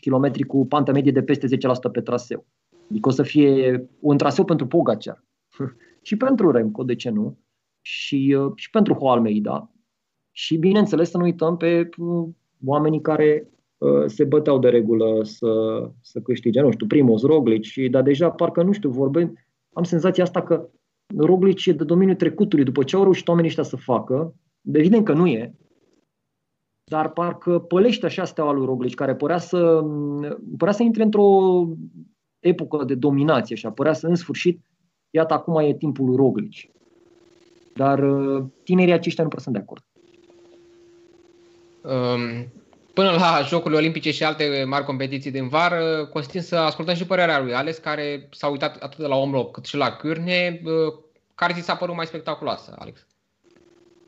[0.00, 2.46] km cu pantă medie de peste 10% pe traseu.
[2.90, 5.24] Adică o să fie un traseu pentru Pogacar.
[6.02, 7.38] și pentru Remco, de ce nu?
[7.80, 9.70] Și, uh, și pentru Hoalmeida.
[10.30, 12.28] Și bineînțeles să nu uităm pe uh,
[12.64, 18.02] oamenii care uh, se băteau de regulă să, să câștige, nu știu, Primoz, Roglic, dar
[18.02, 19.38] deja parcă, nu știu, vorbim,
[19.72, 20.68] am senzația asta că
[21.16, 24.34] Roglic e de domeniul trecutului, după ce au reușit oamenii ăștia să facă,
[24.72, 25.54] evident că nu e,
[26.90, 29.84] dar parcă pălește așa steaua lui Roglic, care părea să,
[30.58, 31.28] părea să intre într-o
[32.38, 34.60] epocă de dominație și părea să în sfârșit,
[35.10, 36.54] iată acum e timpul lui Roglic.
[37.74, 39.84] Dar uh, tinerii aceștia nu prea sunt de acord.
[41.86, 42.52] Um,
[42.94, 47.40] până la Jocurile Olimpice și alte mari competiții din vară, Costin să ascultăm și părerea
[47.40, 50.60] lui Ales, care s-a uitat atât la Omlop cât și la Cârne.
[50.64, 50.94] Uh,
[51.34, 53.06] care ți s-a părut mai spectaculoasă, Alex?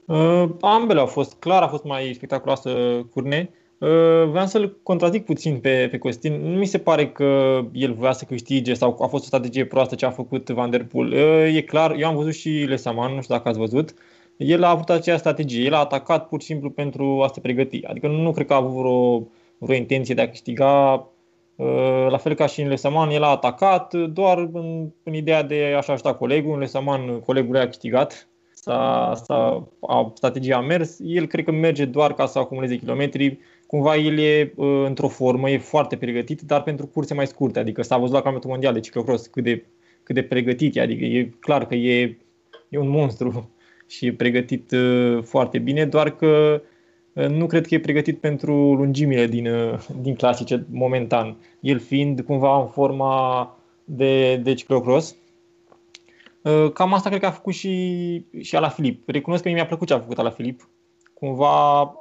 [0.04, 2.70] Uh, ambele au fost, clar a fost mai spectaculoasă
[3.12, 3.50] Cârne.
[3.78, 6.52] Uh, vreau să-l contradic puțin pe, pe Costin.
[6.52, 9.94] Nu mi se pare că el vrea să câștige sau a fost o strategie proastă
[9.94, 11.12] ce a făcut Van Der Poel.
[11.12, 13.94] Uh, e clar, eu am văzut și Lesaman, nu știu dacă ați văzut.
[14.38, 15.64] El a avut aceeași strategie.
[15.64, 17.84] El a atacat pur și simplu pentru a se pregăti.
[17.84, 20.92] Adică nu cred că a avut vreo, vreo intenție de a câștiga.
[21.56, 25.74] Uh, la fel ca și în Lesaman, el a atacat doar în, în ideea de
[25.76, 26.52] a-și ajuta colegul.
[26.52, 28.28] În Lesaman, colegul a câștigat.
[28.54, 30.98] S-a, s-a, a, strategia a mers.
[31.02, 35.50] El cred că merge doar ca să acumuleze kilometri cumva el e uh, într-o formă,
[35.50, 37.58] e foarte pregătit, dar pentru curse mai scurte.
[37.58, 39.64] Adică s-a văzut la campionatul mondial de ciclocross cât de,
[40.02, 40.80] cât de pregătit e.
[40.80, 42.18] Adică e clar că e,
[42.68, 43.50] e un monstru
[43.88, 46.62] și e pregătit uh, foarte bine, doar că
[47.12, 51.36] uh, nu cred că e pregătit pentru lungimile din, uh, din clasice momentan.
[51.60, 55.16] El fiind cumva în forma de, de ciclocross.
[56.42, 59.08] Uh, cam asta cred că a făcut și, și Ala Filip.
[59.08, 60.68] Recunosc că mi-a plăcut ce a făcut Ala Filip.
[61.14, 61.92] Cumva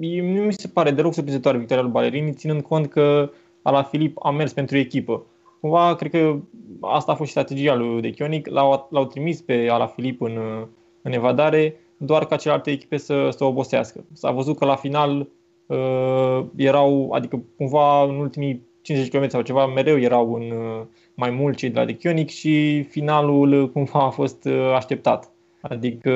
[0.00, 3.30] nu mi se pare deloc surprinzătoare victoria lui Balerini, ținând cont că
[3.62, 5.26] la Filip a mers pentru echipă.
[5.60, 6.36] Cumva, cred că
[6.80, 8.46] asta a fost și strategia lui De Chionic.
[8.46, 10.66] L-au, l-au trimis pe Ala Filip în,
[11.06, 14.04] în evadare, doar ca celelalte echipe să, să obosească.
[14.12, 15.28] S-a văzut că la final
[15.66, 20.82] uh, erau, adică cumva în ultimii 50 km sau ceva, mereu erau în uh,
[21.14, 25.30] mai mult cei de la De Chionic și finalul cumva a fost uh, așteptat.
[25.60, 26.10] Adică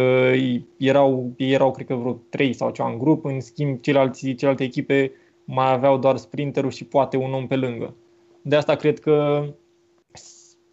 [0.76, 5.12] erau, erau, cred că vreo trei sau ceva în grup, în schimb ceilalți, celelalte echipe
[5.44, 7.94] mai aveau doar sprinterul și poate un om pe lângă.
[8.42, 9.44] De asta cred că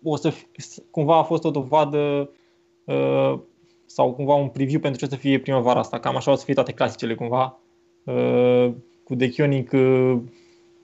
[0.03, 0.45] o să fi,
[0.91, 2.29] cumva a fost o dovadă
[2.85, 3.39] uh,
[3.87, 5.99] sau cumva un preview pentru ce să fie primăvara asta.
[5.99, 7.59] Cam așa o să fie toate clasicele cumva.
[8.03, 8.71] Uh,
[9.03, 10.17] cu Dechionic uh,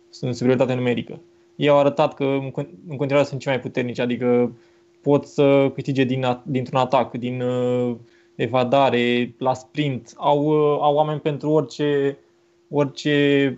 [0.10, 1.22] sunt superioritate numerică.
[1.56, 2.24] Ei au arătat că
[2.88, 4.56] în continuare sunt cei mai puternici, adică
[5.02, 7.96] pot să câștige din, dintr-un atac, din uh,
[8.36, 10.14] evadare, la sprint.
[10.16, 12.18] Au, uh, au oameni pentru orice,
[12.70, 13.54] orice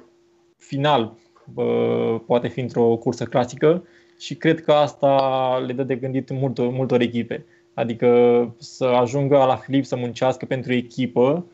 [0.57, 1.17] final
[1.55, 3.83] uh, poate fi într-o cursă clasică
[4.19, 7.45] și cred că asta le dă de gândit multor, multor echipe.
[7.75, 8.09] Adică
[8.57, 11.45] să ajungă la Filip să muncească pentru echipă,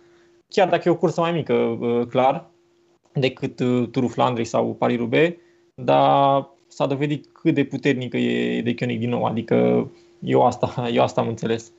[0.48, 2.50] chiar dacă e o cursă mai mică, uh, clar,
[3.14, 5.38] decât uh, Turul Flandrei sau Paris-Roubaix,
[5.76, 9.24] dar s-a dovedit cât de puternică e de Koenig din nou.
[9.24, 11.72] Adică eu asta, eu asta am înțeles.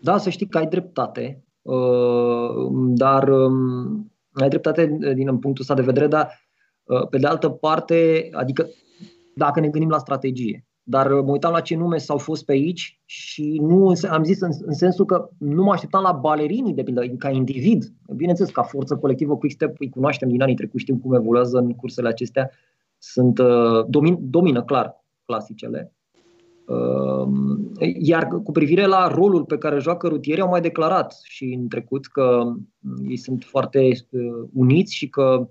[0.00, 5.82] Da, să știi că ai dreptate, uh, dar um, ai dreptate din punctul ăsta de
[5.82, 6.46] vedere, dar
[7.10, 8.68] pe de altă parte, adică
[9.34, 13.00] dacă ne gândim la strategie, dar mă uitam la ce nume s-au fost pe aici
[13.04, 17.06] și nu am zis în, în sensul că nu mă așteptam la balerinii de pildă,
[17.18, 17.92] ca individ.
[18.16, 22.08] Bineînțeles, ca forță colectivă Quickstep îi cunoaștem din anii trecuți, știm cum evoluează în cursele
[22.08, 22.50] acestea.
[22.98, 25.92] Sunt, uh, domin, domină clar clasicele.
[26.66, 27.28] Uh,
[27.98, 32.06] iar cu privire la rolul pe care joacă rutierii, au mai declarat și în trecut
[32.06, 32.52] că
[33.08, 35.48] ei sunt foarte uh, uniți și că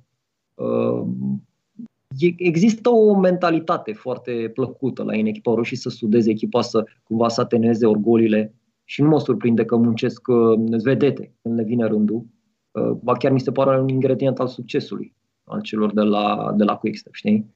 [2.38, 7.28] există o mentalitate foarte plăcută la ei în echipa roșie să sudeze echipa, să cumva
[7.28, 12.26] să ateneze orgolile și nu mă surprinde că muncesc uh, vedete când le vine rândul.
[12.72, 16.64] Uh, ba chiar mi se pare un ingredient al succesului al celor de la, de
[16.64, 17.56] la Quickstep, știi?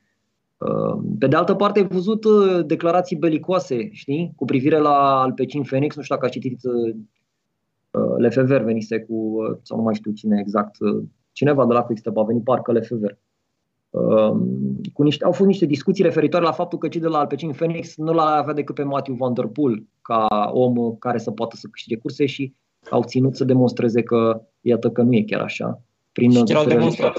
[0.58, 2.26] Uh, pe de altă parte, ai văzut
[2.66, 6.60] declarații belicoase, știi, cu privire la Alpecin Phoenix, nu știu dacă a citit
[8.18, 10.76] Lefever venise cu, sau nu mai știu cine exact,
[11.32, 13.31] cineva de la Quickstep a venit, parcă Lefever, Um,
[14.94, 17.96] cu niște, au fost niște discuții referitoare la faptul că cei de la Alpecin Phoenix
[17.98, 21.68] nu l-a avea decât pe Matthew Van Der Poel ca om care să poată să
[21.72, 22.54] câștige curse și
[22.90, 25.82] au ținut să demonstreze că iată că nu e chiar așa.
[26.12, 27.14] Prin chiar au demonstrat.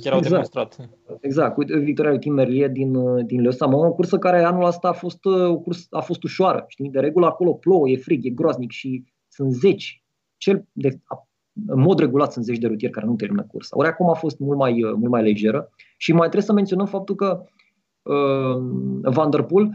[0.00, 0.28] Chiar au exact.
[0.28, 0.90] demonstrat.
[1.20, 4.92] Exact, cu victoria lui Tim Merlier din, din Leosama, o cursă care anul ăsta a
[4.92, 6.64] fost, o cursă, a fost ușoară.
[6.68, 6.90] Știi?
[6.90, 10.04] De regulă acolo plouă, e frig, e groaznic și sunt zeci,
[10.36, 11.00] cel de,
[11.66, 13.76] în mod regulat sunt zeci de rutieri care nu termină cursa.
[13.76, 17.14] Ori acum a fost mult mai, mult mai legeră și mai trebuie să menționăm faptul
[17.14, 17.44] că
[18.02, 18.62] uh,
[19.02, 19.70] Van Der Poel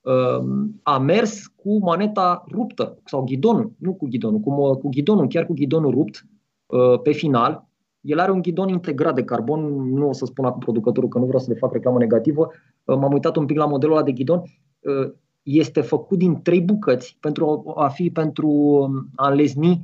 [0.00, 0.44] uh,
[0.82, 5.52] a mers cu maneta ruptă sau ghidonul, nu cu ghidonul, cu, cu ghidonul, chiar cu
[5.52, 6.26] ghidonul rupt
[6.66, 7.68] uh, pe final.
[8.00, 11.24] El are un ghidon integrat de carbon, nu o să spun acum producătorul că nu
[11.24, 12.48] vreau să le fac reclamă negativă.
[12.84, 14.42] Uh, m-am uitat un pic la modelul ăla de ghidon.
[14.80, 18.50] Uh, este făcut din trei bucăți pentru a fi pentru
[19.14, 19.78] a înlezni uh,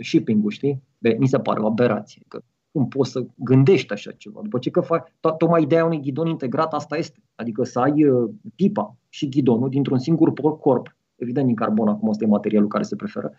[0.00, 0.82] shipping-ul, știi?
[0.98, 2.22] De, mi se pare o aberație.
[2.28, 2.40] Că
[2.72, 4.40] cum poți să gândești așa ceva?
[4.42, 7.22] După ce că faci, to- tocmai ideea unui ghidon integrat asta este.
[7.34, 12.24] Adică să ai uh, pipa și ghidonul dintr-un singur corp, evident din carbon, acum asta
[12.24, 13.32] e materialul care se preferă,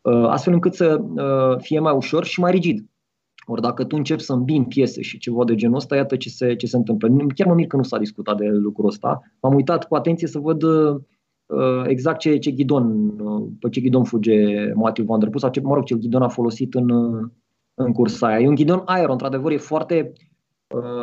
[0.00, 2.86] uh, astfel încât să uh, fie mai ușor și mai rigid.
[3.46, 6.54] Ori dacă tu începi să îmbini piese și ceva de genul ăsta, iată ce se,
[6.54, 7.08] ce se întâmplă.
[7.34, 9.20] Chiar mă mir că nu s-a discutat de lucrul ăsta.
[9.40, 11.00] M-am uitat cu atenție să văd uh, Uh,
[11.86, 15.60] exact ce, ce ghidon, uh, pe ce ghidon fuge Matthew Van Der Poel sau ce,
[15.60, 17.28] mă rog, ce ghidon a folosit în, uh,
[17.74, 18.38] în cursa aia.
[18.40, 20.12] E un ghidon aero, într-adevăr, e foarte,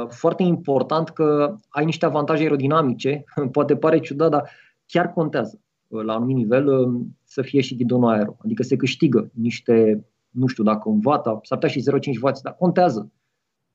[0.08, 4.50] foarte important că ai niște avantaje aerodinamice, poate pare ciudat, dar
[4.86, 6.90] chiar contează la un nivel
[7.24, 8.36] să fie și ghidonul aero.
[8.44, 11.84] Adică se câștigă niște, nu știu dacă un vata, s-ar putea și
[12.14, 13.12] 0,5 W, dar contează.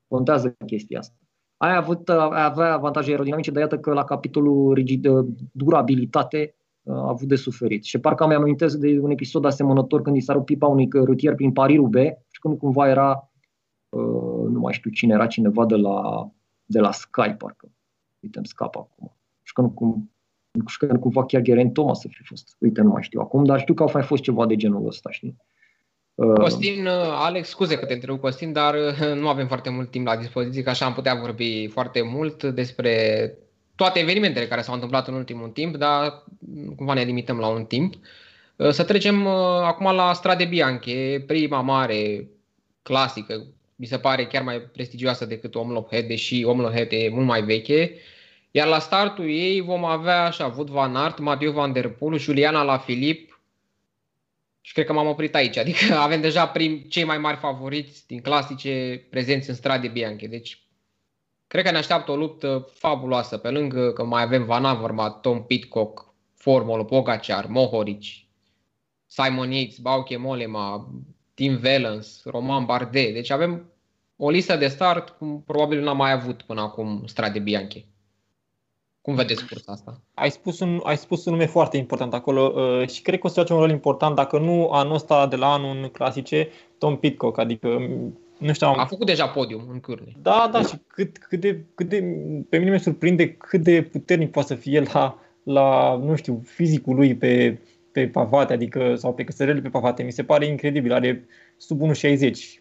[0.09, 1.15] Contează chestia asta
[1.57, 5.07] ai avut, ai avea avantaje aerodinamice, dar iată că la capitolul rigid,
[5.53, 7.85] durabilitate a avut de suferit.
[7.85, 11.35] Și parcă mi-am amintesc de un episod asemănător când i s-a rupt pipa unui rutier
[11.35, 13.31] prin Paris-Roubaix și când cumva era,
[13.89, 16.29] uh, nu mai știu cine era, cineva de la,
[16.65, 17.73] de la Sky, parcă.
[18.21, 19.17] Uite, îmi scap acum.
[19.43, 20.11] Și când, cum,
[20.51, 22.57] nu știu că cumva chiar Geraint Thomas să fi fost.
[22.59, 25.11] Uite, nu mai știu acum, dar știu că au mai fost ceva de genul ăsta,
[25.11, 25.37] știi?
[26.15, 26.93] Uh, Costin, uh,
[27.25, 28.75] Alex, scuze că te întreb, Costin, dar
[29.15, 32.93] nu avem foarte mult timp la dispoziție, că așa am putea vorbi foarte mult despre
[33.77, 36.25] toate evenimentele care s-au întâmplat în ultimul timp, dar
[36.77, 37.95] cumva ne limităm la un timp.
[38.57, 39.33] Uh, să trecem uh,
[39.63, 42.29] acum la Strade Bianche, prima mare
[42.83, 47.27] clasică, mi se pare chiar mai prestigioasă decât Omloop Head, deși Omloop Head e mult
[47.27, 47.95] mai veche.
[48.51, 52.63] Iar la startul ei vom avea așa, Wout van Aert, Mathieu van der Poel, Juliana
[52.63, 53.41] la Filip
[54.61, 55.57] și cred că m-am oprit aici.
[55.65, 60.27] Adică avem deja prim, cei mai mari favoriți din clasice prezenți în Strade Bianche.
[60.27, 60.64] Deci
[61.55, 65.43] Cred că ne așteaptă o luptă fabuloasă, pe lângă că mai avem Van Avermaet, Tom
[65.43, 68.03] Pitcock, Formol, Pogacar, Mohoric,
[69.07, 70.89] Simon Yates, Bauke Molema,
[71.35, 73.13] Tim Valens, Roman Bardet.
[73.13, 73.73] Deci avem
[74.17, 77.85] o listă de start cum probabil n-am mai avut până acum Strade Bianche.
[79.01, 80.01] Cum vedeți cursa asta?
[80.15, 83.29] Ai spus, un, ai spus un nume foarte important acolo uh, și cred că o
[83.29, 86.97] să joace un rol important, dacă nu anul ăsta de la anul în clasice, Tom
[86.97, 87.89] Pitcock, adică
[88.39, 88.79] nu știu, am...
[88.79, 90.13] A făcut deja podium în cârne.
[90.23, 92.05] Da, da, și cât, cât, de, cât de,
[92.49, 96.43] pe mine mă surprinde cât de puternic poate să fie el la, la, nu știu,
[96.45, 97.59] fizicul lui pe,
[97.93, 100.93] pe pavate, adică, sau pe căsărele pe pavate, mi se pare incredibil.
[100.93, 101.91] Are sub 1,60,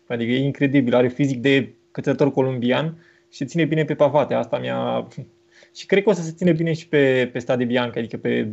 [0.08, 2.98] adică e incredibil, are fizic de cățător columbian
[3.30, 4.34] și se ține bine pe pavate.
[4.34, 5.08] Asta mi-a...
[5.76, 8.48] Și cred că o să se ține bine și pe, pe Stade Bianca, adică pe,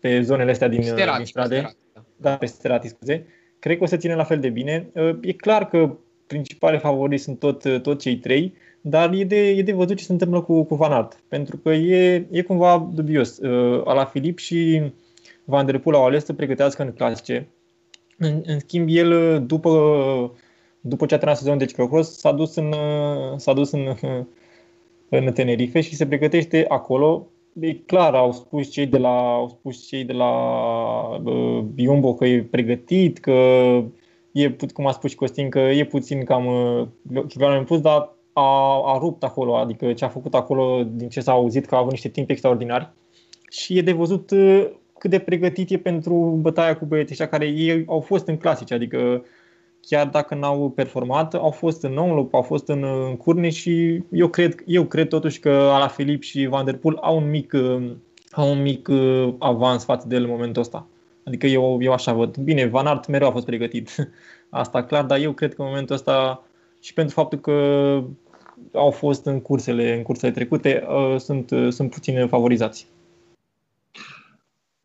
[0.00, 1.54] pe zonele astea din, Sterati, din strade.
[1.54, 2.04] Sterati, da.
[2.16, 3.26] Da, pe Sterati, scuze.
[3.58, 4.90] Cred că o să ține la fel de bine.
[5.20, 5.96] E clar că
[6.28, 10.12] principale favoriți sunt tot, tot cei trei, dar e de, e de văzut ce se
[10.12, 13.38] întâmplă cu, cu Van Aert, pentru că e, e cumva dubios.
[13.38, 14.82] Uh, Ala Filip și
[15.44, 17.48] Van Der Poel au ales să pregătească în clasice.
[18.18, 19.70] În, în schimb, el, după,
[20.80, 22.74] după ce a terminat sezonul de ciclocross, s-a dus în,
[23.36, 23.94] s-a dus în,
[25.08, 27.26] în Tenerife și se pregătește acolo.
[27.60, 30.30] E clar, au spus cei de la, au spus cei de la
[31.24, 33.32] uh, Jumbo că e pregătit, că
[34.42, 36.86] e, cum a spus și Costin, că e puțin cam uh,
[37.28, 41.20] kilograme în plus, dar a, a rupt acolo, adică ce a făcut acolo, din ce
[41.20, 42.90] s-a auzit, că a avut niște timp extraordinari.
[43.50, 44.66] Și e de văzut uh,
[44.98, 48.74] cât de pregătit e pentru bătaia cu băieții ăștia care ei au fost în clasice,
[48.74, 49.24] adică
[49.80, 54.28] chiar dacă n-au performat, au fost în nou, au fost în, în curne și eu
[54.28, 57.90] cred, eu cred totuși că Ala Filip și Van Der Poel au un mic, uh,
[58.30, 58.88] au un mic
[59.38, 60.86] avans față de el în momentul ăsta.
[61.28, 62.36] Adică eu, eu așa văd.
[62.36, 63.94] Bine, Van Aert mereu a fost pregătit.
[64.50, 66.44] Asta clar, dar eu cred că în momentul ăsta
[66.80, 67.52] și pentru faptul că
[68.72, 72.88] au fost în cursele, în cursele trecute, uh, sunt, uh, sunt puțin favorizați.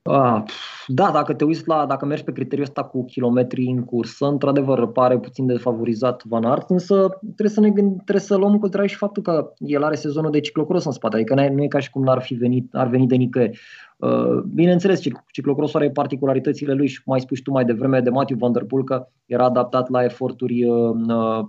[0.01, 0.43] Ah,
[0.87, 4.91] da, dacă te uiți la, dacă mergi pe criteriul ăsta cu kilometri în cursă, într-adevăr
[4.91, 8.59] pare puțin de favorizat Van Aert, însă trebuie să ne gând, trebuie să luăm în
[8.59, 11.79] considerare și faptul că el are sezonul de ciclocross în spate, adică nu e ca
[11.79, 13.59] și cum n-ar fi venit, ar veni de nicăieri.
[14.03, 18.51] Uh, bineînțeles, ciclocrossul are particularitățile lui și mai spus tu mai devreme de Matthew Van
[18.51, 20.65] Der Poel că era adaptat la eforturi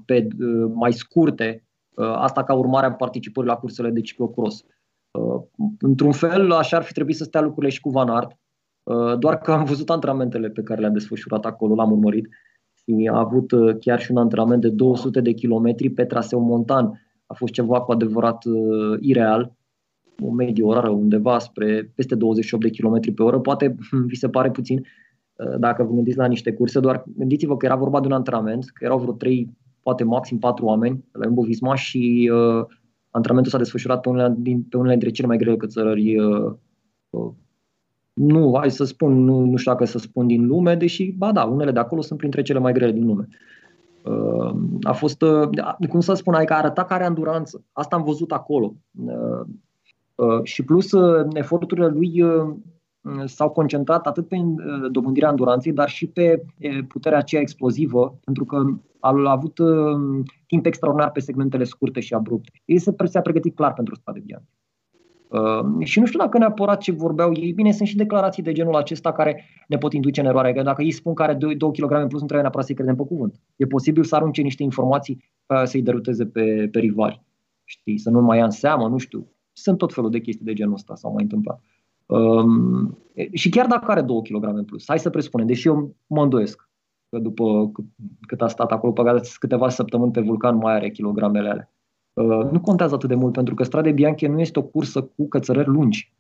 [0.05, 0.29] pe,
[0.75, 1.65] mai scurte,
[1.97, 4.65] asta ca urmare a participării la cursele de ciclocross.
[5.79, 8.37] Într-un fel, așa ar fi trebuit să stea lucrurile și cu Van Aert,
[8.85, 12.29] Uh, doar că am văzut antrenamentele pe care le-a desfășurat acolo, l-am urmărit
[12.75, 17.03] și a avut uh, chiar și un antrenament de 200 de kilometri pe traseu montan.
[17.27, 19.53] A fost ceva cu adevărat uh, ireal,
[20.23, 23.39] o medie orară undeva spre peste 28 de km pe oră.
[23.41, 24.83] Poate vi se pare puțin
[25.59, 28.85] dacă vă gândiți la niște curse, doar gândiți-vă că era vorba de un antrenament, că
[28.85, 32.65] erau vreo 3, poate maxim 4 oameni la Jumbo Visma și uh,
[33.11, 36.53] antrenamentul s-a desfășurat pe unele, din, pe unele dintre cele mai grele cățărări uh,
[38.13, 41.45] nu, hai să spun, nu, nu știu dacă să spun din lume, deși, ba da,
[41.45, 43.29] unele de acolo sunt printre cele mai grele din lume.
[44.03, 45.49] Uh, a fost, uh,
[45.89, 47.65] cum să spun, adică arăta care anduranță.
[47.73, 48.75] Asta am văzut acolo.
[49.07, 49.47] Uh,
[50.43, 50.91] și plus,
[51.33, 52.25] eforturile lui
[53.25, 54.37] s-au concentrat atât pe
[54.91, 56.45] dobândirea anduranței, dar și pe
[56.89, 58.57] puterea aceea explozivă, pentru că
[59.01, 59.59] a avut
[60.47, 62.51] timp extraordinar pe segmentele scurte și abrupte.
[62.65, 64.49] Ei se, se-a pregătit clar pentru de Bianchi.
[65.35, 68.75] Uh, și nu știu dacă neapărat ce vorbeau ei, bine, sunt și declarații de genul
[68.75, 70.53] acesta care ne pot induce în eroare.
[70.53, 72.75] Că dacă ei spun că are 2, 2 kg în plus, nu trebuie neapărat să-i
[72.75, 73.41] credem pe cuvânt.
[73.57, 77.23] E posibil să arunce niște informații uh, să-i deruteze pe, pe rivali.
[77.65, 79.29] Știi, să nu mai ia în seamă, nu știu.
[79.57, 81.61] Sunt tot felul de chestii de genul ăsta s-au mai întâmplat.
[82.07, 82.99] Um,
[83.33, 86.69] și chiar dacă are 2 kg în plus, hai să presupunem, deși eu mă îndoiesc
[87.09, 87.73] că după
[88.27, 91.73] cât a stat acolo, păgat câteva săptămâni pe vulcan, mai are kilogramele alea.
[92.13, 95.29] Uh, nu contează atât de mult, pentru că Strade Bianche nu este o cursă cu
[95.29, 96.13] cățărări lungi.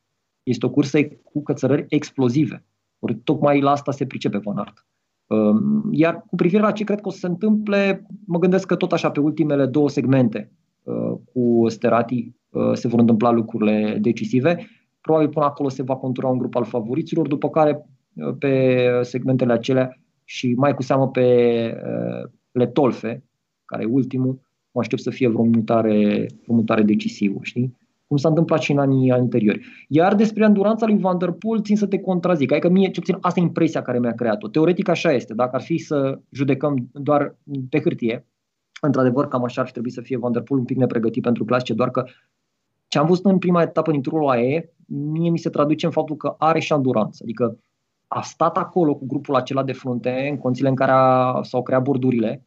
[0.42, 2.64] Este o cursă cu cățărări explozive.
[2.98, 4.86] Ori tocmai la asta se pricepe Van Aert.
[5.26, 8.76] Uh, iar cu privire la ce cred că o să se întâmple, mă gândesc că
[8.76, 12.32] tot așa pe ultimele două segmente uh, cu Sterati
[12.72, 14.66] se vor întâmpla lucrurile decisive.
[15.00, 17.86] Probabil până acolo se va contura un grup al favoriților, după care
[18.38, 21.26] pe segmentele acelea și mai cu seamă pe
[22.52, 23.24] Letolfe,
[23.64, 24.40] care e ultimul,
[24.70, 27.76] mă aștept să fie vreo mutare, vreo mutare decisivă, știi?
[28.06, 29.60] Cum s-a întâmplat și în anii anteriori.
[29.88, 32.52] Iar despre anduranța lui Van der Poel țin să te contrazic.
[32.52, 34.48] Adică mie, ce puțin, asta e impresia care mi-a creat-o.
[34.48, 35.34] Teoretic așa este.
[35.34, 37.36] Dacă ar fi să judecăm doar
[37.70, 38.26] pe hârtie,
[38.80, 41.74] într-adevăr, cam așa ar trebui să fie Van der Poel un pic nepregătit pentru clasice,
[41.74, 42.04] doar că
[42.94, 46.16] ce am văzut în prima etapă din turul AE, mie mi se traduce în faptul
[46.16, 47.20] că are și anduranță.
[47.22, 47.58] Adică
[48.06, 51.82] a stat acolo cu grupul acela de frunte, în condițiile în care a, s-au creat
[51.82, 52.46] bordurile,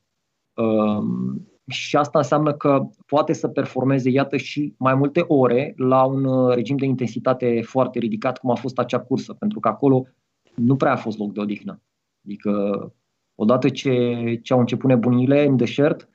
[0.54, 6.26] um, și asta înseamnă că poate să performeze, iată, și mai multe ore la un
[6.26, 10.06] uh, regim de intensitate foarte ridicat, cum a fost acea cursă, pentru că acolo
[10.56, 11.82] nu prea a fost loc de odihnă.
[12.26, 12.52] Adică,
[13.36, 16.10] odată ce, ce au început nebunile în deșert,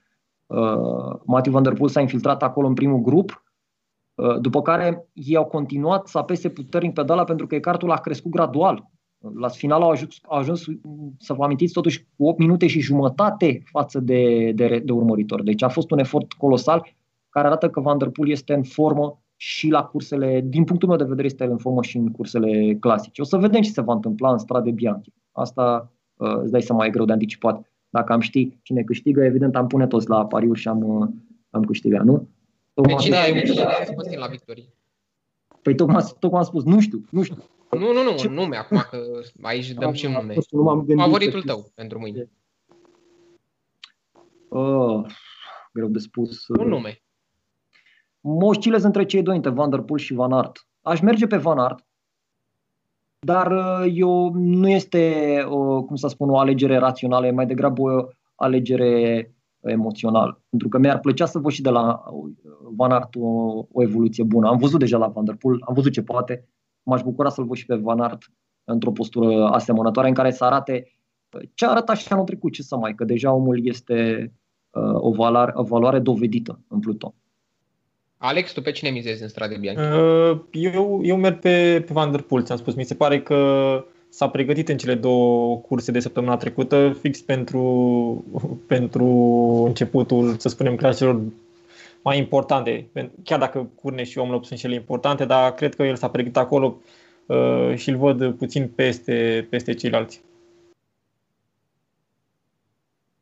[0.47, 3.42] uh, Matthew Van Der Poel s-a infiltrat acolo în primul grup, uh,
[4.41, 8.91] după care ei au continuat să apese puternic pedala pentru că ecartul a crescut gradual.
[9.35, 10.65] La final au ajuns, au ajuns,
[11.19, 15.43] să vă amintiți, totuși cu 8 minute și jumătate față de, de, de urmăritor.
[15.43, 16.95] Deci a fost un efort colosal
[17.29, 20.97] care arată că Van Der Poel este în formă și la cursele, din punctul meu
[20.97, 23.21] de vedere, este în formă și în cursele clasice.
[23.21, 25.13] O să vedem ce se va întâmpla în strade bianche.
[25.33, 27.71] Asta uh, îți dai seama, e greu de anticipat.
[27.91, 31.09] Dacă am ști cine câștigă, evident am pune toți la pariuri și am, uh,
[31.51, 32.29] am câștigat, nu?
[32.83, 34.75] Tocmai pe cine ai la victorie?
[35.63, 37.45] Păi tocmai, tocmai am spus, nu știu, nu știu.
[37.71, 38.29] Nu, nu, nu, ce?
[38.29, 38.99] nume acum, că
[39.43, 40.35] aici dăm și nume.
[40.97, 42.31] Favoritul tău pentru mâine.
[44.49, 45.05] Oh,
[45.73, 46.49] greu de spus.
[46.49, 47.03] Un nume.
[48.21, 50.67] Mă oscilez între cei doi, între Van Der Poel și Van Aert.
[50.81, 51.87] Aș merge pe Van Aert,
[53.19, 57.83] dar uh, eu nu este, o, cum să spun, o alegere rațională, e mai degrabă
[57.83, 60.43] o alegere emoțională.
[60.51, 62.31] Pentru că mi-ar plăcea să văd și de la uh,
[62.77, 63.29] Van Aert o,
[63.73, 64.49] o evoluție bună.
[64.49, 66.49] Am văzut deja la Van Der Poel, am văzut ce poate.
[66.83, 68.33] M-aș bucura să-l văd și pe Van Aert
[68.65, 70.93] într-o postură asemănătoare în care să arate
[71.37, 74.33] uh, ce arăta și anul trecut, ce să mai, că deja omul este
[74.71, 77.15] uh, o, valoare, o valoare dovedită în Pluton.
[78.17, 79.83] Alex, tu pe cine mizezi în strade bianche?
[79.83, 82.75] Uh, eu, eu merg pe, pe Van Der Poel, ți-am spus.
[82.75, 83.37] Mi se pare că
[84.13, 88.25] s-a pregătit în cele două curse de săptămâna trecută fix pentru,
[88.67, 89.07] pentru
[89.67, 91.21] începutul, să spunem, claselor
[92.03, 92.87] mai importante.
[93.25, 96.77] Chiar dacă Curne și Omlop sunt cele importante, dar cred că el s-a pregătit acolo
[97.27, 100.23] uh, și îl văd puțin peste, peste ceilalți.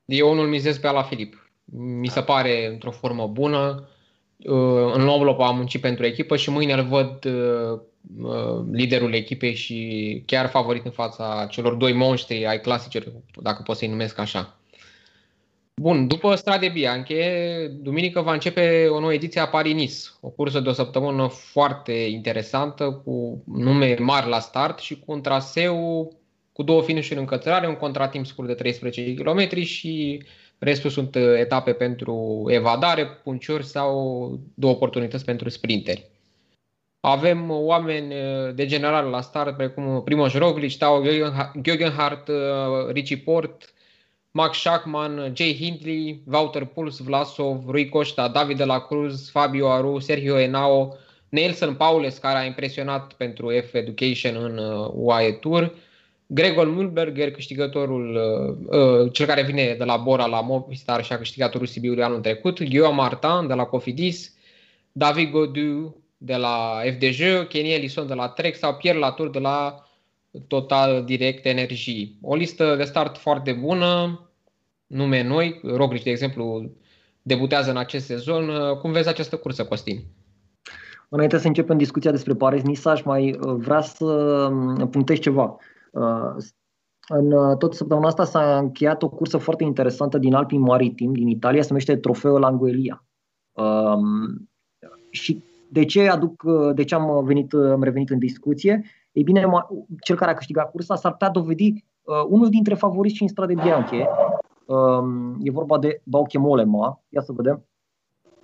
[0.04, 1.50] Eu unul mizez pe Ala Filip.
[1.98, 3.96] Mi se pare într-o formă bună Uh,
[4.92, 7.80] în Omlop am muncit pentru echipă și mâine îl văd uh,
[8.22, 13.02] uh, liderul echipei și chiar favorit în fața celor doi monștri ai clasice,
[13.42, 14.60] dacă pot să-i numesc așa.
[15.74, 20.68] Bun, după Strade Bianche, duminică va începe o nouă ediție a Paris-Nice, o cursă de
[20.68, 26.12] o săptămână foarte interesantă, cu nume mari la start și cu un traseu
[26.52, 30.22] cu două finișuri în cățărare, un contratimp scurt de 13 km și
[30.60, 33.90] Restul sunt uh, etape pentru evadare, punciuri sau
[34.54, 36.10] două oportunități pentru sprinteri.
[37.00, 41.02] Avem oameni uh, de general la start, precum Primoz Roglic, Tao
[41.54, 43.74] Guggenhardt, uh, Richie Port,
[44.30, 49.98] Max Schachman, Jay Hindley, Wouter Puls, Vlasov, Rui Costa, David de la Cruz, Fabio Aru,
[49.98, 50.96] Sergio Enao,
[51.28, 54.58] Nelson Paules, care a impresionat pentru F Education în
[54.94, 55.74] UAE Tour,
[56.32, 61.16] Gregor Mulberger, câștigătorul, uh, uh, cel care vine de la Bora la Movistar și a
[61.16, 64.34] câștigat turul Sibiului anul trecut, Guillaume Martin de la Cofidis,
[64.92, 69.84] David Godu de la FDJ, Kenny Ellison de la Trek sau Pierre Latour de la
[70.46, 72.12] Total Direct Energie.
[72.22, 74.20] O listă de start foarte bună,
[74.86, 76.70] nume noi, Roglic, de exemplu,
[77.22, 78.50] debutează în acest sezon.
[78.80, 80.02] Cum vezi această cursă, Costin?
[81.08, 85.42] Înainte să începem discuția despre Paris Nisa, aș mai uh, vrea să um, punctez ceva.
[85.42, 85.58] Uh,
[87.12, 91.28] în uh, tot săptămâna asta s-a încheiat o cursă foarte interesantă din Alpii Maritim, din
[91.28, 93.04] Italia, se numește Trofeul Languelia.
[93.52, 94.48] Um,
[95.10, 98.84] și de ce aduc, uh, de ce am venit, am revenit în discuție?
[99.12, 99.46] Ei bine,
[100.04, 103.54] cel care a câștigat cursa s-ar putea dovedi uh, unul dintre favoriți și în strade
[103.54, 104.08] bianche.
[104.66, 107.02] Um, e vorba de Bauche Molema.
[107.08, 107.64] Ia să vedem.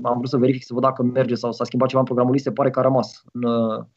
[0.03, 2.43] Am vrut să verific să văd dacă merge sau s-a schimbat ceva în programul lui.
[2.43, 3.43] Se pare că a rămas în,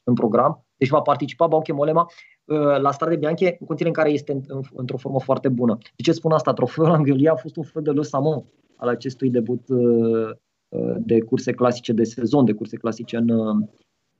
[0.03, 0.65] în program.
[0.79, 2.09] Deci va participa Bauche Molema
[2.49, 4.41] Uh, la Strade Bianche în condițiile în care este
[4.73, 5.77] într-o formă foarte bună.
[5.95, 6.53] De ce spun asta?
[6.53, 8.43] Trofeul Anghelia a fost un fel de lăsamă
[8.75, 10.29] al acestui debut uh,
[10.69, 13.29] uh, de curse clasice, de sezon de curse clasice în,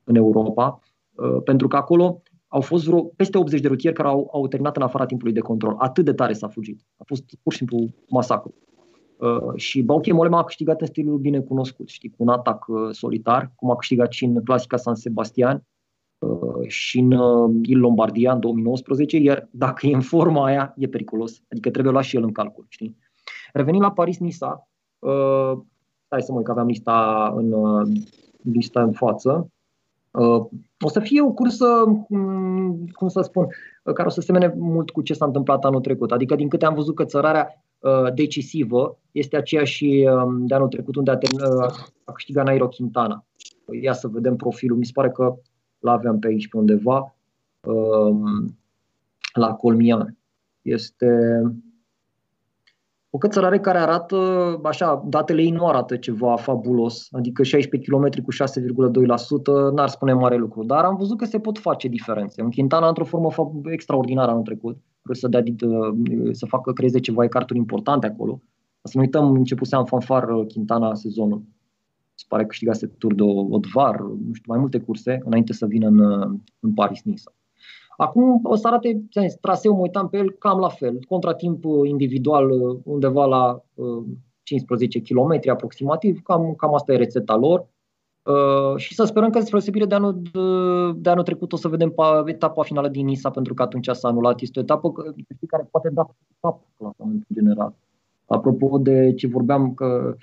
[0.03, 0.79] în Europa,
[1.43, 4.81] pentru că acolo au fost vreo peste 80 de rutieri care au, au terminat în
[4.81, 5.75] afara timpului de control.
[5.77, 6.81] Atât de tare s-a fugit.
[6.97, 8.53] A fost pur și simplu masacru.
[9.17, 12.75] Uh, și Bauche Molema a câștigat în stilul bine cunoscut, știi, cu un atac uh,
[12.91, 15.68] solitar, cum a câștigat și în clasica San Sebastian, Uh,
[16.67, 21.41] și în uh, Il Lombardia în 2019, iar dacă e în forma aia, e periculos.
[21.51, 22.65] Adică trebuie luat și el în calcul.
[22.67, 22.97] Știi?
[23.53, 24.67] Revenind la Paris-Nisa,
[24.99, 25.51] uh,
[26.07, 27.87] hai să mă uit că aveam lista în, uh,
[28.43, 29.49] lista în față.
[30.11, 30.45] Uh,
[30.79, 31.65] o să fie o cursă,
[32.09, 33.47] um, cum să spun,
[33.83, 36.11] uh, care o să semene mult cu ce s-a întâmplat anul trecut.
[36.11, 40.95] Adică din câte am văzut că țărarea uh, decisivă este aceeași uh, de anul trecut
[40.95, 43.25] unde a, uh, a câștigat Nairo Quintana.
[43.81, 44.77] Ia să vedem profilul.
[44.77, 45.35] Mi se pare că
[45.79, 47.15] l-aveam pe aici pe undeva,
[47.61, 48.57] um,
[49.33, 50.17] la Colmian.
[50.61, 51.07] Este
[53.09, 54.15] o cățărare care arată,
[54.63, 58.31] așa, datele ei nu arată ceva fabulos, adică 16 km cu
[59.69, 62.41] 6,2% n-ar spune mare lucru, dar am văzut că se pot face diferențe.
[62.41, 63.29] În Quintana, într-o formă
[63.71, 64.77] extraordinară anul trecut,
[65.11, 65.43] să, dea,
[66.31, 68.41] să facă creeze ceva carturi importante acolo.
[68.81, 71.43] Să nu uităm, începuseam fanfar Quintana sezonul
[72.19, 75.87] se pare că câștigase Tour de Odvar, nu știu, mai multe curse înainte să vină
[75.87, 75.99] în,
[76.59, 77.23] în Paris-Nice.
[77.97, 82.49] Acum o să arate, zis, traseul, mă uitam pe el cam la fel, contratimp individual
[82.83, 83.63] undeva la
[84.43, 87.67] 15 km aproximativ, cam, cam asta e rețeta lor.
[88.23, 90.39] Uh, și să sperăm că, spre osebire de anul, de,
[90.95, 94.07] de anul trecut, o să vedem pa, etapa finală din Nisa, pentru că atunci s-a
[94.07, 94.41] anulat.
[94.41, 94.91] Este o etapă
[95.47, 96.09] care poate da
[96.39, 97.73] cap clasamentul general.
[98.25, 100.15] Apropo de ce vorbeam că,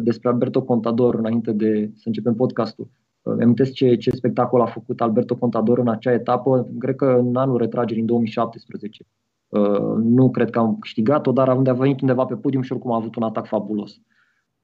[0.00, 2.88] despre Alberto Contador înainte de să începem podcastul,
[3.22, 7.36] îmi amintesc ce, ce spectacol a făcut Alberto Contador în acea etapă, cred că în
[7.36, 9.06] anul retragerii, în 2017.
[9.48, 12.92] Uh, nu cred că am câștigat-o, dar unde a venit undeva pe podium și oricum
[12.92, 14.00] a avut un atac fabulos.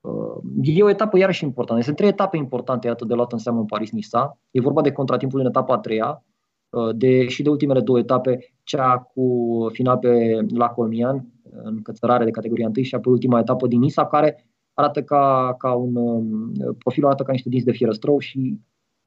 [0.00, 1.82] Uh, e o etapă iarăși importantă.
[1.82, 4.38] Sunt trei etape importante, iată, de luat în seamă în Paris-Nisa.
[4.50, 6.24] E vorba de contratimpul în etapa a treia,
[6.70, 11.26] uh, de, și de ultimele două etape, cea cu final pe la Colmian,
[11.62, 15.74] în cățărare de categoria 1 și apoi ultima etapă din Nisa, care arată ca, ca
[15.74, 18.60] un um, profilul arată ca niște dinți de fierăstrău și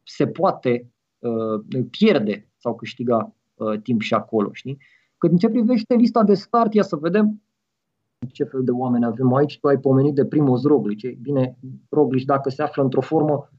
[0.03, 4.77] se poate uh, pierde sau câștiga uh, timp și acolo, știi?
[5.17, 7.41] Cât în ce privește lista de start, ia să vedem
[8.31, 9.59] ce fel de oameni avem aici.
[9.59, 11.21] Tu ai pomenit de primul Roglic.
[11.21, 11.57] Bine,
[11.89, 13.49] Roglic dacă se află într-o formă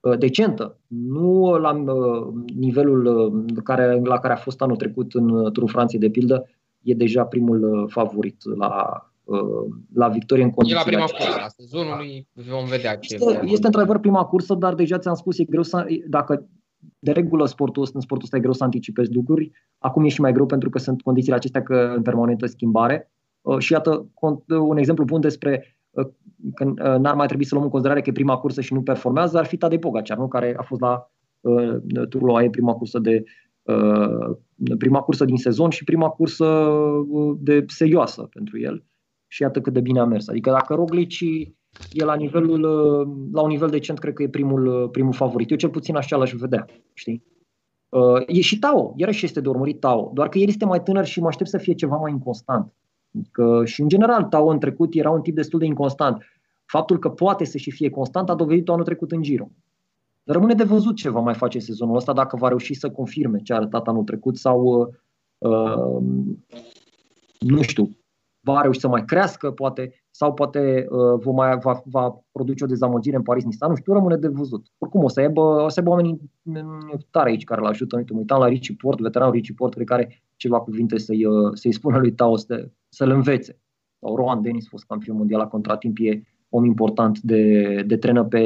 [0.00, 5.52] uh, decentă, nu la uh, nivelul uh, care, la care a fost anul trecut în
[5.52, 6.48] Tour Franței de pildă,
[6.82, 9.00] e deja primul favorit la,
[9.94, 10.78] la victorie în condiții.
[10.78, 14.74] E la prima cursă a sezonului, vom vedea ce Este, este într-adevăr prima cursă, dar
[14.74, 16.48] deja ți-am spus, e greu să, dacă
[16.98, 20.32] de regulă sportul, în sportul ăsta e greu să anticipezi lucruri, acum e și mai
[20.32, 23.10] greu pentru că sunt condițiile acestea că în permanentă schimbare.
[23.40, 24.06] Uh, și iată
[24.48, 26.06] un exemplu bun despre uh,
[26.54, 28.82] că uh, n-ar mai trebui să luăm în considerare că e prima cursă și nu
[28.82, 30.28] performează, ar fi Tadej Pogacar, nu?
[30.28, 31.10] care a fost la
[31.40, 31.76] uh,
[32.08, 33.24] turul AE prima cursă de
[33.62, 34.36] uh,
[34.78, 36.70] prima cursă din sezon și prima cursă
[37.38, 38.84] de serioasă pentru el.
[39.28, 40.28] Și iată cât de bine a mers.
[40.28, 41.20] Adică dacă Roglic
[41.92, 42.60] e la, nivelul,
[43.32, 45.50] la un nivel decent, cred că e primul, primul favorit.
[45.50, 47.24] Eu cel puțin așa l-aș vedea, știi?
[48.26, 51.20] E și Tao, iarăși este de urmărit Tao, doar că el este mai tânăr și
[51.20, 52.72] mă aștept să fie ceva mai inconstant.
[53.30, 56.22] Că și în general Tao în trecut era un tip destul de inconstant.
[56.64, 59.48] Faptul că poate să și fie constant a dovedit-o anul trecut în Giro.
[60.24, 63.52] Rămâne de văzut ce va mai face sezonul ăsta, dacă va reuși să confirme ce
[63.52, 64.88] a arătat anul trecut sau,
[65.38, 66.02] uh,
[67.38, 67.88] nu știu,
[68.52, 72.66] va reuși să mai crească, poate, sau poate uh, va, mai, va, va produce o
[72.66, 73.66] dezamăgire în Paris-Nice.
[73.68, 74.66] Nu știu, rămâne de văzut.
[74.78, 76.20] Oricum, o să aibă, o să aibă oameni
[77.10, 77.96] tare aici care îl ajută.
[77.96, 81.24] Uite, mă uitam la Ricci Port, veteranul Ricci Port, cred că are ceva cuvinte să-i,
[81.24, 83.60] uh, să-i spună lui Taos de, să-l învețe.
[84.00, 88.42] Sau Rohan Dennis, fost campion mondial la contratimp, e om important de, de trenă pe,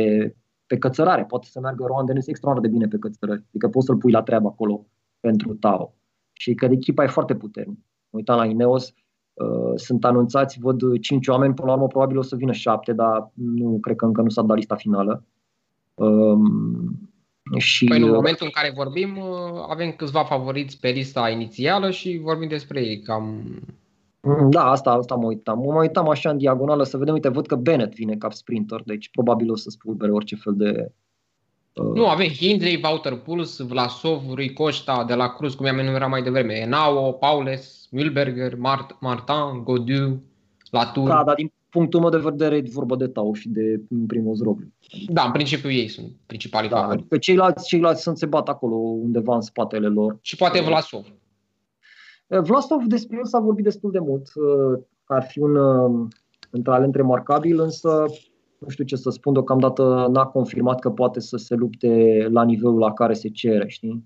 [0.66, 1.24] pe cățărare.
[1.24, 3.44] Poate să meargă Rohan Dennis extraordinar de bine pe cățărări.
[3.48, 4.86] Adică poți să-l pui la treabă acolo
[5.20, 5.94] pentru Tao.
[6.32, 7.80] Și că echipa e foarte puternică.
[8.11, 8.99] Mă uitam la Ineos, Uh,
[9.74, 13.78] sunt anunțați, văd 5 oameni, până la urmă probabil o să vină 7, dar nu
[13.80, 15.24] cred că încă nu s-a dat lista finală.
[15.95, 17.11] Um,
[17.59, 21.91] și, păi în uh, momentul în care vorbim, uh, avem câțiva favoriți pe lista inițială
[21.91, 23.45] și vorbim despre ei cam...
[24.20, 25.59] Mm, da, asta, asta mă uitam.
[25.59, 29.11] Mă uitam așa în diagonală să vedem, uite, văd că Bennett vine ca sprinter, deci
[29.11, 30.93] probabil o să spulbere orice fel de...
[31.75, 31.95] Uh...
[31.95, 36.23] Nu, avem Hindley, Wouter Puls, Vlasov, Rui Costa, de la Cruz, cum i-am enumerat mai
[36.23, 40.23] devreme, Enao, Paules, Mühlberger, Mart, Martin, Godiu,
[40.71, 41.09] Latour.
[41.09, 44.73] Da, dar din punctul meu de vedere e vorba de Tau și de primul Roglic.
[45.09, 47.09] Da, în principiu ei sunt principalii da, favoriți.
[47.09, 50.18] Pe ceilalți, ceilalți sunt se bat acolo undeva în spatele lor.
[50.21, 51.07] Și poate Vlasov.
[52.27, 54.29] Vlasov despre el s-a vorbit destul de mult,
[55.05, 55.57] că ar fi un,
[56.51, 58.05] un talent remarcabil, însă
[58.61, 62.79] nu știu ce să spun, deocamdată n-a confirmat că poate să se lupte la nivelul
[62.79, 64.05] la care se cere, știi?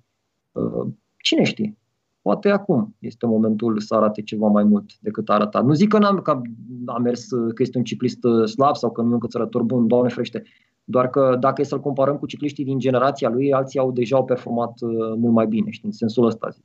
[1.17, 1.77] Cine știe?
[2.23, 5.65] Poate acum este momentul să arate ceva mai mult decât a arătat.
[5.65, 6.41] Nu zic că, n-am, că
[6.87, 9.87] a mers, că este un ciclist uh, slab sau că nu e un cățărător bun,
[9.87, 10.43] doamne frește.
[10.85, 14.25] Doar că dacă e să-l comparăm cu cicliștii din generația lui, alții au deja au
[14.25, 16.65] performat uh, mult mai bine, știi, în sensul ăsta zic.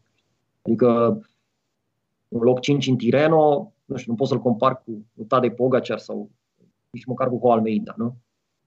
[0.62, 1.20] Adică
[2.28, 6.30] un loc 5 în Tireno, nu știu, nu pot să-l compar cu Tadej Pogacar sau
[6.90, 8.16] nici măcar cu Almeida, nu?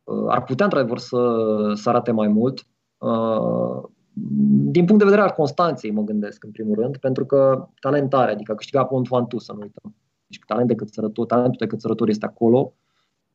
[0.04, 2.66] Uh, ar putea într-adevăr să, să arate mai mult
[4.70, 8.54] din punct de vedere al Constanței, mă gândesc, în primul rând, pentru că talentare, adică
[8.54, 9.94] câștiga Pont Vantu, să nu uităm.
[10.26, 12.72] Deci talent de cățărător, talentul de cățărător este acolo.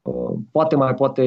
[0.02, 1.24] Uh, poate mai poate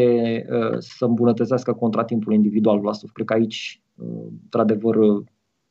[0.50, 3.10] uh, să îmbunătățească contratimpul individual Vlasov.
[3.10, 4.96] Cred că aici, uh, într-adevăr,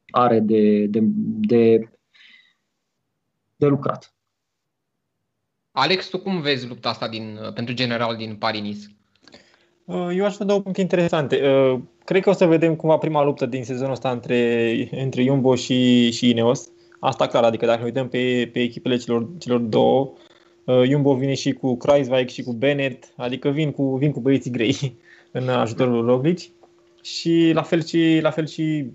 [0.10, 1.00] are de, de,
[1.48, 1.90] de,
[3.56, 4.14] de lucrat.
[5.82, 8.88] Alex, tu cum vezi lupta asta din, pentru general din Paris-Nice?
[9.86, 11.42] Uh, eu aș da două puncte interesante.
[11.48, 15.56] Uh, cred că o să vedem cumva prima luptă din sezonul ăsta între, între Jumbo
[15.56, 16.70] și, și Ineos.
[17.00, 20.14] Asta clar, adică dacă ne uităm pe, pe echipele celor, celor două,
[20.64, 24.52] uh, Jumbo vine și cu Kreisweig și cu Bennett, adică vin cu, vin cu băieții
[24.52, 24.96] grei
[25.32, 26.40] în ajutorul Roglic.
[27.02, 28.86] Și la fel și, la fel și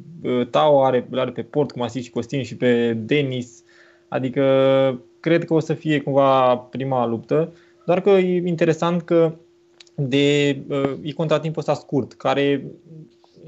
[0.51, 3.63] Tao are, are pe port, cum a zis și Costin, și pe Denis.
[4.09, 4.43] Adică
[5.25, 7.53] cred că o să fie cumva prima luptă.
[7.87, 9.35] Doar că e interesant că
[9.95, 10.49] de
[11.03, 12.65] e contratimpul ăsta scurt, care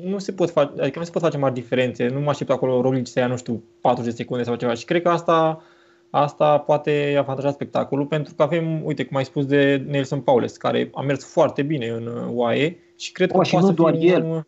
[0.05, 2.09] nu se pot face, adică nu se pot face mari diferențe.
[2.09, 4.75] Nu mă aștept acolo Roglic să ia, nu știu, 40 de secunde sau ceva.
[4.75, 5.63] Și cred că asta,
[6.11, 10.91] asta poate avantaja spectacolul pentru că avem, uite, cum ai spus de Nelson Paules, care
[10.95, 13.97] a mers foarte bine în UAE și cred o, că și poate nu să doar
[13.97, 14.23] fie el.
[14.23, 14.43] Un...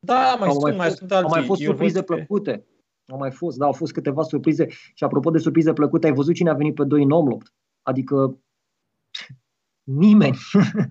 [0.00, 1.28] Da, mai Au sunt, mai mai fost, sunt alții.
[1.28, 2.64] Au mai fost Eu surprize văd pe- plăcute.
[3.08, 4.66] Au mai fost, da, au fost câteva surprize.
[4.68, 7.54] Și apropo de surprize plăcute, ai văzut cine a venit pe doi în omlopt?
[7.82, 8.38] Adică
[9.86, 10.36] nimeni.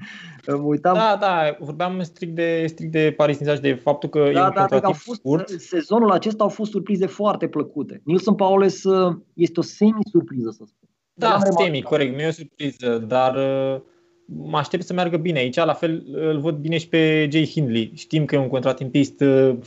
[0.47, 0.93] Mă uitam.
[0.93, 4.51] Da, da, vorbeam strict de, strict de Paris Saint de faptul că e da, un
[4.53, 5.49] da, adică au contratip fost, scurt.
[5.49, 8.01] sezonul acesta au fost surprize foarte plăcute.
[8.03, 10.89] Nilsson Paules uh, este o semi-surpriză, să spun.
[11.13, 11.65] Da, L-am remarcat.
[11.65, 13.81] semi, corect, nu e o surpriză, dar uh,
[14.25, 15.55] mă aștept să meargă bine aici.
[15.55, 17.91] La fel îl văd bine și pe Jay Hindley.
[17.95, 19.57] Știm că e un contratimpist uh,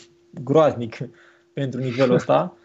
[0.42, 0.98] groaznic
[1.58, 2.56] pentru nivelul ăsta,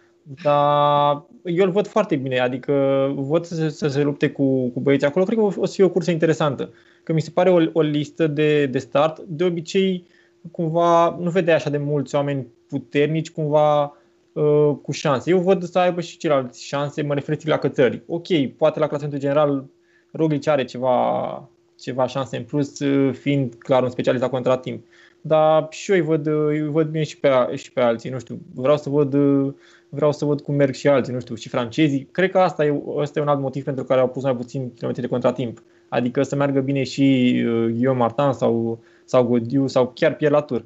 [0.44, 2.74] dar eu îl văd foarte bine, adică
[3.16, 5.26] văd să, se- să se lupte cu, cu băieții acolo.
[5.26, 6.70] Cred că o, o să fie o cursă interesantă.
[7.04, 9.20] Că mi se pare o, o listă de, de start.
[9.20, 10.08] De obicei,
[10.52, 13.98] cumva, nu vedeai așa de mulți oameni puternici, cumva
[14.34, 15.30] uh, cu șanse.
[15.30, 18.02] Eu văd să aibă și ceilalți șanse, mă refer strict la cățări.
[18.08, 18.28] Ok,
[18.58, 19.66] poate la clasamentul general
[20.12, 24.86] Roglic are ceva, ceva șanse în plus, uh, fiind clar un specialist la contratimp.
[25.26, 28.10] Dar și eu îi văd, uh, îi văd bine și pe, a- și pe alții,
[28.10, 29.54] nu știu, vreau să văd uh,
[29.90, 32.06] vreau să văd cum merg și alții, nu știu, și francezii.
[32.12, 34.74] Cred că asta e, asta e un alt motiv pentru care au pus mai puțin
[34.74, 35.64] kilometri de contratimp.
[35.90, 40.66] Adică să meargă bine și uh, Guillaume Martin sau, sau Godiu sau chiar Pierre Latour.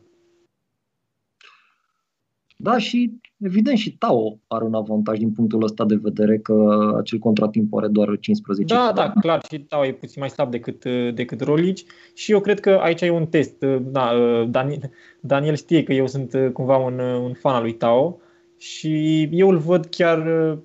[2.57, 7.19] Da, și evident și Tao are un avantaj din punctul ăsta de vedere că acel
[7.19, 8.95] contratimp are doar 15 Da, km.
[8.95, 11.83] da, clar, și Tao e puțin mai slab decât, uh, decât Rolici
[12.13, 13.61] și eu cred că aici e un test.
[13.61, 17.55] Uh, Da, uh, Daniel, Daniel știe că eu sunt uh, cumva un, uh, un fan
[17.55, 18.19] al lui Tao
[18.57, 20.17] și eu îl văd chiar
[20.51, 20.57] uh,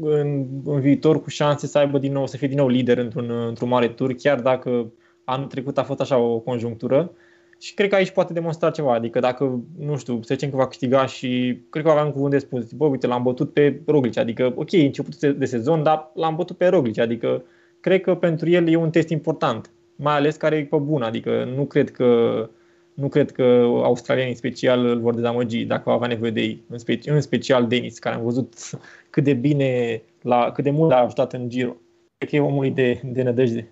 [0.00, 3.30] în, în viitor cu șanse să aibă din nou, să fie din nou lider într-un,
[3.30, 4.92] uh, într-un mare tur, chiar dacă
[5.24, 7.10] anul trecut a fost așa o conjunctură.
[7.60, 10.66] Și cred că aici poate demonstra ceva, adică dacă, nu știu, să zicem că va
[10.66, 13.80] câștiga și cred că va avea un cuvânt de spus, bă, uite, l-am bătut pe
[13.86, 17.44] Roglic, adică, ok, e începutul de sezon, dar l-am bătut pe Roglic, adică
[17.80, 21.52] cred că pentru el e un test important, mai ales care e pe bun, adică
[21.56, 22.50] nu cred că
[22.94, 23.42] nu cred că
[23.82, 27.20] australienii în special îl vor dezamăgi dacă va avea nevoie de ei, în, speci- în
[27.20, 28.54] special Denis, care am văzut
[29.10, 31.76] cât de bine, la, cât de mult a ajutat în Giro.
[32.18, 33.70] Cred că e omul de, de nădejde.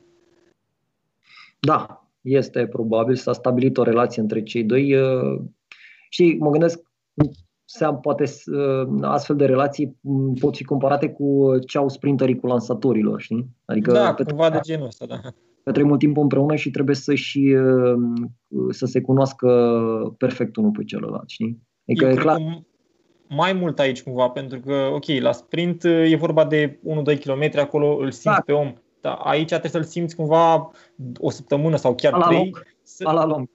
[1.61, 5.41] Da, este probabil, s-a stabilit o relație între cei doi uh,
[6.09, 6.81] și mă gândesc
[7.65, 12.47] seam, poate uh, astfel de relații m, pot fi comparate cu ce au sprinterii cu
[12.47, 13.49] lansatorilor, știi?
[13.65, 15.21] Adică da, pe- cumva de genul ăsta, da.
[15.63, 19.49] petrec mult timp împreună și trebuie să și uh, să se cunoască
[20.19, 21.63] perfect unul pe celălalt, știi?
[21.89, 22.43] Adică Eu e cred clar, că
[23.29, 26.81] mai mult aici cumva, pentru că, ok, la sprint e vorba de
[27.17, 28.43] 1-2 km, acolo îl simți Da.
[28.47, 28.75] pe om.
[29.05, 30.71] Dar aici trebuie să-l simți cumva
[31.19, 32.45] o săptămână sau chiar la trei.
[32.45, 33.49] loc, Să, la lung.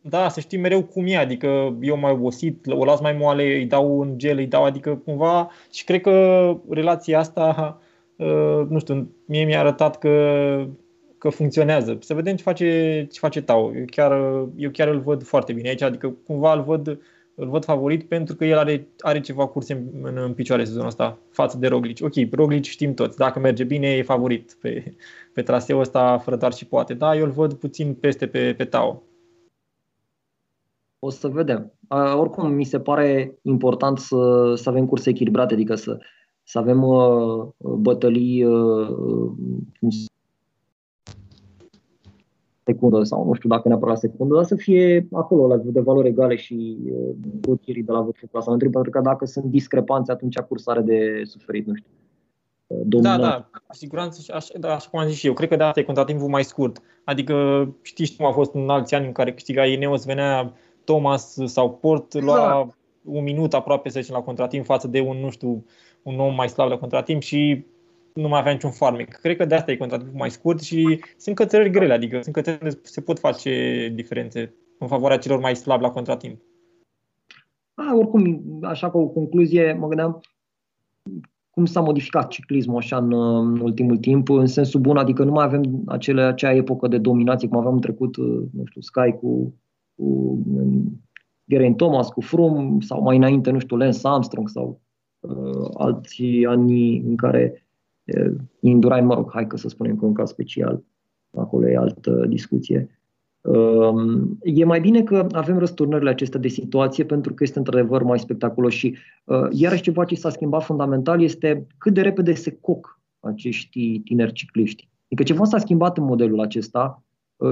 [0.00, 3.66] da, să știi mereu cum e, adică eu mai obosit, o las mai moale, îi
[3.66, 7.78] dau un gel, îi dau, adică cumva și cred că relația asta,
[8.16, 10.66] uh, nu știu, mie mi-a arătat că,
[11.18, 11.98] că funcționează.
[12.00, 13.72] Să vedem ce face, ce face Tau.
[13.76, 14.12] Eu chiar,
[14.56, 17.00] eu chiar îl văd foarte bine aici, adică cumva îl văd,
[17.34, 20.86] îl văd favorit pentru că el are, are ceva curse în, în, în picioare sezonul
[20.86, 21.98] ăsta față de Roglic.
[22.02, 24.94] Ok, Roglic știm toți, dacă merge bine e favorit pe,
[25.34, 26.94] pe traseul ăsta fără doar și poate.
[26.94, 29.02] Da, eu îl văd puțin peste pe, pe Tau.
[30.98, 31.72] O să vedem.
[31.88, 35.98] Uh, oricum, mi se pare important să, să avem curse echilibrate, adică să,
[36.42, 38.88] să avem uh, bătălii uh,
[39.80, 40.06] cum se-
[42.72, 46.08] secundă sau nu știu dacă neapărat la secundă, dar să fie acolo la de valori
[46.08, 47.14] egale și uh,
[47.46, 51.66] rotirii de la vârful clasamentului, pentru că dacă sunt discrepanțe, atunci cursa are de suferit,
[51.66, 51.90] nu știu.
[52.66, 53.20] uh, Da, dominant.
[53.22, 55.62] da, cu siguranță, și așa, da, așa cum am zis și eu, cred că de
[55.62, 56.82] asta e contratimpul mai scurt.
[57.04, 57.34] Adică
[57.82, 60.52] știți cum a fost în alți ani în care câștiga Ineos, venea
[60.84, 62.78] Thomas sau Port, lua Exact.
[63.04, 65.64] un minut aproape să zicem la contratimp față de un, nu știu,
[66.02, 67.64] un om mai slab la contratimp și
[68.14, 69.08] nu mai avea niciun farmec.
[69.08, 72.62] Cred că de asta e contratimpul mai scurt și sunt cățărări grele, adică sunt cățărări
[72.62, 76.40] unde se pot face diferențe în favoarea celor mai slabi la contratimp.
[77.74, 80.20] A, oricum, așa ca o concluzie, mă gândeam
[81.50, 85.44] cum s-a modificat ciclismul așa în, în ultimul timp, în sensul bun, adică nu mai
[85.44, 89.54] avem acele, acea epocă de dominație, cum aveam în trecut, uh, nu știu, Sky cu,
[89.94, 90.04] cu
[90.46, 91.02] um,
[91.48, 94.80] Geraint Thomas, cu Froome, sau mai înainte, nu știu, Lance Armstrong sau
[95.20, 97.69] uh, alții ani în care uh,
[98.60, 100.82] Indurain, mă rog, hai că să spunem că un caz special,
[101.36, 103.00] acolo e altă discuție.
[103.40, 108.18] Um, E mai bine că avem răsturnările acestea de situație pentru că este într-adevăr mai
[108.18, 113.00] spectaculos și uh, iarăși ceva ce s-a schimbat fundamental este cât de repede se coc
[113.20, 114.88] acești tineri cicliști.
[115.04, 117.02] Adică ceva s-a schimbat în modelul acesta.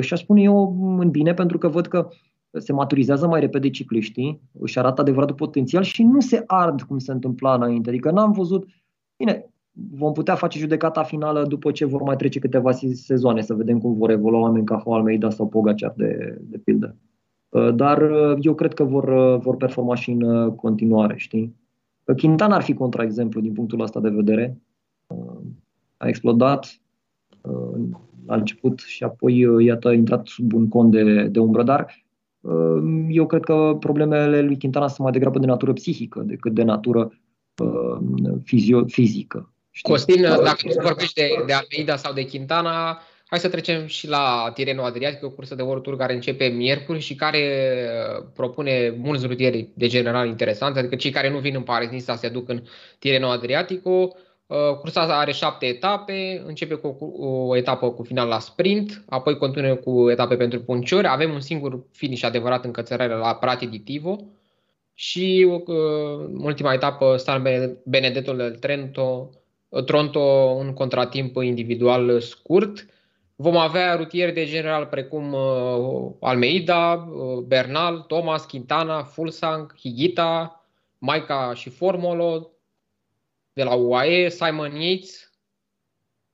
[0.01, 2.09] Și aș spune eu în bine, pentru că văd că
[2.53, 7.13] se maturizează mai repede cicliștii, își arată adevăratul potențial și nu se ard cum se
[7.13, 7.89] întâmpla înainte.
[7.89, 8.69] Adică n-am văzut,
[9.17, 9.51] bine,
[9.91, 13.95] vom putea face judecata finală după ce vor mai trece câteva sezoane, să vedem cum
[13.95, 16.97] vor evolua oameni ca Almeida sau Pogacar de, de pildă.
[17.49, 21.55] Uh, dar uh, eu cred că vor, uh, vor performa și în continuare, știi?
[22.17, 24.61] Quintana ar fi contraexemplu din punctul ăsta de vedere.
[25.97, 26.81] A explodat
[28.27, 32.05] la început și apoi, iată, a intrat sub un con de, de umbră, dar
[33.09, 37.13] eu cred că problemele lui Quintana sunt mai degrabă de natură psihică decât de natură
[38.43, 39.53] fizio- fizică.
[39.79, 39.91] Știi?
[39.93, 44.51] Costin, dacă tu vorbești de, de Almeida sau de Quintana, hai să trecem și la
[44.55, 47.39] Tireno Adriatic, o cursă de World Tour care începe miercuri și care
[48.19, 52.17] uh, propune mulți rutieri de general interesanți, adică cei care nu vin în Paris Nisa
[52.17, 52.63] se duc în
[52.99, 54.17] Tireno Adriatico.
[54.47, 59.75] Uh, cursa are șapte etape, începe cu o etapă cu final la sprint, apoi continuă
[59.75, 61.07] cu etape pentru punciori.
[61.07, 64.19] Avem un singur finish adevărat în cățărare la Prati di Tivo
[64.95, 65.65] și uh,
[66.39, 67.43] ultima etapă San
[67.85, 69.31] Benedetto del Trento
[69.85, 70.21] Tronto
[70.59, 72.87] un contratimp individual scurt.
[73.37, 80.65] Vom avea rutieri de general precum uh, Almeida, uh, Bernal, Thomas, Quintana, Fulsang, Higita,
[80.99, 82.51] Maica și Formolo
[83.53, 85.33] de la UAE, Simon Yates,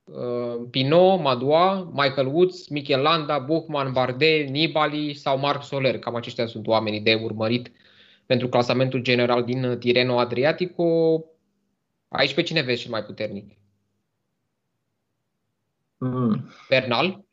[0.03, 5.99] uh, Pinot, Madua, Michael Woods, Michel Landa, Buchmann, Bardet, Nibali sau Marc Soler.
[5.99, 7.71] Cam aceștia sunt oamenii de urmărit
[8.25, 11.23] pentru clasamentul general din Tireno Adriatico.
[12.07, 13.57] Aici pe cine vezi cel mai puternic?
[15.97, 16.49] Mm.
[16.69, 17.25] Bernal?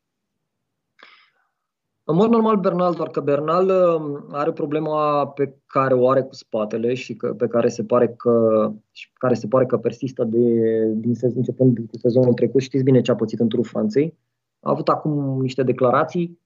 [2.04, 6.34] În mod normal Bernal, doar că Bernal um, are problema pe care o are cu
[6.34, 10.84] spatele și că, pe care se pare că și care se pare că persistă de,
[10.94, 12.60] din sezon, începând cu sezonul trecut.
[12.60, 14.18] Știți bine ce a pățit în turul Franței.
[14.60, 16.38] A avut acum niște declarații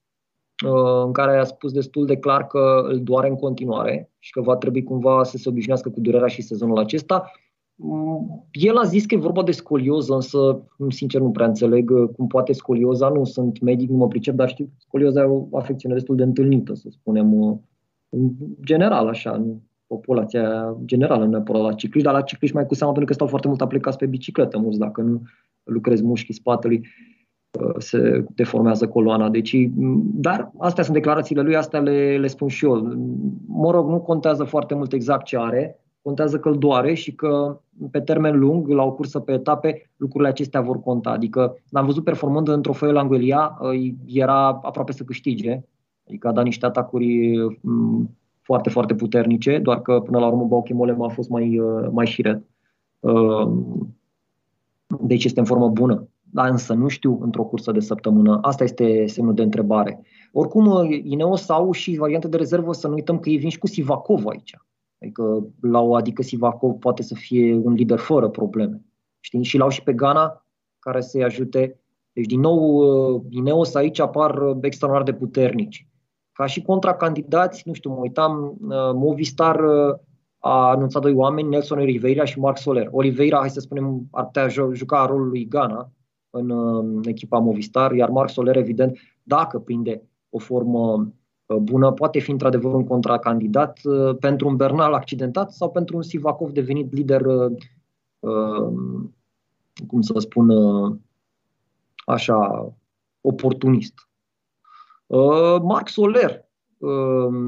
[0.66, 4.40] uh, în care a spus destul de clar că îl doare în continuare și că
[4.40, 7.30] va trebui cumva să se obișnuiască cu durerea și sezonul acesta.
[8.50, 12.26] El a zis că e vorba de scolioză, însă, sincer, nu prea înțeleg uh, cum
[12.26, 13.08] poate scolioza.
[13.08, 16.22] Nu sunt medic, nu mă pricep, dar știu că scolioza e o afecțiune destul de
[16.22, 17.56] întâlnită, să spunem, uh,
[18.08, 18.30] în
[18.64, 19.54] general, așa, în
[19.86, 23.28] populația generală, nu neapărat la cicliști, dar la cicliști mai cu seamă pentru că stau
[23.28, 25.22] foarte mult aplicați pe bicicletă, mulți, dacă nu
[25.62, 26.86] lucrezi mușchii spatelui
[27.60, 29.30] uh, se deformează coloana.
[29.30, 29.68] Deci,
[30.14, 32.74] dar astea sunt declarațiile lui, astea le, le spun și eu.
[33.46, 37.60] Mă rog, nu contează foarte mult exact ce are, contează că îl doare și că
[37.90, 41.10] pe termen lung, la o cursă pe etape, lucrurile acestea vor conta.
[41.10, 43.58] Adică l-am văzut performând în trofeul Anguelia,
[44.04, 45.60] era aproape să câștige,
[46.08, 51.02] adică a dat niște atacuri mm, foarte, foarte puternice, doar că până la urmă Bauchimolem
[51.02, 52.42] a fost mai, uh, mai șiret.
[53.00, 53.50] Uh,
[55.00, 56.08] deci este în formă bună.
[56.22, 58.38] Dar însă nu știu într-o cursă de săptămână.
[58.42, 60.00] Asta este semnul de întrebare.
[60.32, 63.58] Oricum, uh, Ineos sau și variante de rezervă, să nu uităm că ei vin și
[63.58, 64.56] cu Sivakov aici.
[65.06, 68.84] Adică la o adică Sivakov poate să fie un lider fără probleme.
[69.20, 69.42] Știi?
[69.42, 70.46] Și l-au și pe Ghana
[70.78, 71.80] care să-i ajute.
[72.12, 75.88] Deci, din nou, Ineos aici apar extraordinar de puternici.
[76.32, 78.56] Ca și contracandidați, nu știu, mă uitam,
[78.94, 79.60] Movistar
[80.38, 82.88] a anunțat doi oameni, Nelson Oliveira și Marc Soler.
[82.90, 85.90] Oliveira, hai să spunem, ar putea juca rolul lui Ghana
[86.30, 92.30] în echipa Movistar, iar Marc Soler, evident, dacă prinde o formă Uh, bună poate fi
[92.30, 98.72] într-adevăr un contracandidat uh, pentru un Bernal accidentat sau pentru un Sivakov devenit lider, uh,
[99.86, 100.50] cum să spun,
[102.06, 102.72] așa,
[103.20, 103.94] oportunist.
[105.62, 106.46] Marc Soler,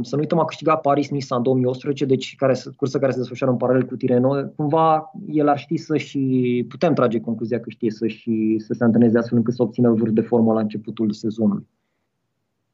[0.03, 3.59] să nu uităm, a câștigat Paris-Nice în 2018, deci care, cursă care se desfășoară în
[3.59, 4.45] paralel cu Tireno.
[4.57, 8.85] Cumva el ar ști să și, putem trage concluzia că știe să, și, să se
[8.85, 11.67] antreneze astfel încât să obțină vârf de formă la începutul sezonului.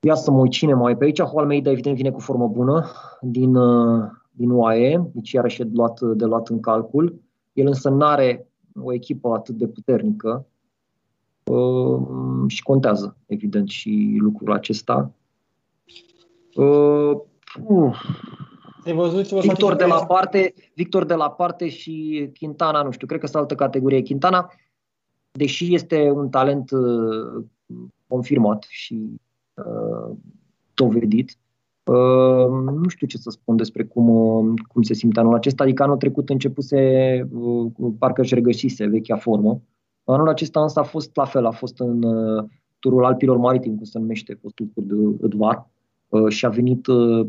[0.05, 1.21] Ia să mă uit cine mai pe aici.
[1.21, 2.91] Almeida evident vine cu formă bună
[3.21, 7.21] din, uh, din UAE, deci iarăși e luat, de luat în calcul.
[7.53, 8.49] El însă nu are
[8.83, 10.47] o echipă atât de puternică
[11.45, 12.01] uh,
[12.47, 15.13] și contează, evident, și lucrul acesta.
[16.55, 17.17] Uh,
[17.67, 18.01] uh.
[18.95, 23.21] Văzut ce Victor de la parte, Victor de la parte și Quintana, nu știu, cred
[23.21, 24.03] că sunt altă categorie.
[24.03, 24.53] Quintana,
[25.31, 27.45] deși este un talent uh,
[28.07, 29.21] confirmat și
[29.55, 30.17] Uh,
[30.75, 31.39] dovedit.
[31.85, 35.83] Uh, nu știu ce să spun despre cum, uh, cum se simte anul acesta, adică
[35.83, 37.29] anul trecut începuse,
[37.99, 39.61] parcă își regăsise vechea formă.
[40.05, 42.01] Anul acesta însă a fost la fel, a fost în
[42.79, 45.71] turul Alpilor Maritim, cum se numește postul de Edvar,
[46.29, 46.83] și a venit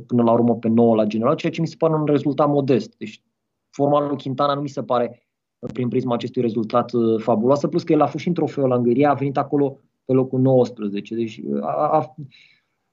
[0.05, 2.95] până la urmă pe 9 la general, ceea ce mi se pare un rezultat modest.
[2.97, 3.21] Deci
[3.69, 5.27] forma lui Quintana nu mi se pare
[5.73, 9.09] prin prisma acestui rezultat fabuloasă, plus că el a fost și în trofeul la Hungheria,
[9.09, 11.15] a venit acolo pe locul 19.
[11.15, 12.15] Deci a, a,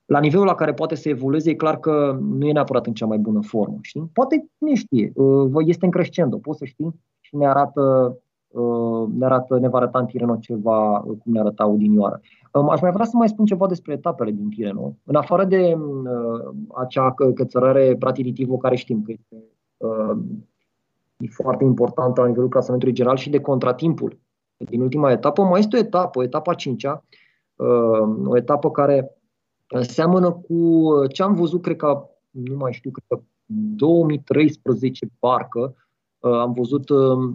[0.05, 3.05] la nivelul la care poate să evolueze, e clar că nu e neapărat în cea
[3.05, 3.77] mai bună formă.
[3.81, 4.09] Știi?
[4.13, 9.25] Poate, ne știe, uh, este în crescendo, poți să știi, și ne arată, uh, ne,
[9.25, 12.21] arată, ne va arăta în Tireno ceva cum ne arăta Odinioară.
[12.53, 14.95] Um, aș mai vrea să mai spun ceva despre etapele din Tireno.
[15.03, 15.77] În afară de
[16.75, 19.43] acea cățărare Pratiritivă care știm că este
[21.17, 24.19] e foarte importantă la nivelul clasamentului general și de contratimpul
[24.69, 25.43] din ultima etapă.
[25.43, 26.85] Mai este o etapă, etapa 5
[28.25, 29.17] o etapă care
[29.81, 33.25] seamănă cu ce am văzut, cred că, nu mai știu, cred că
[33.75, 35.75] 2013 parcă,
[36.19, 36.89] am văzut,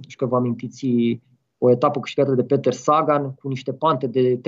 [0.06, 1.20] și că vă amintiți,
[1.58, 4.40] o etapă câștigată de Peter Sagan cu niște pante de 30%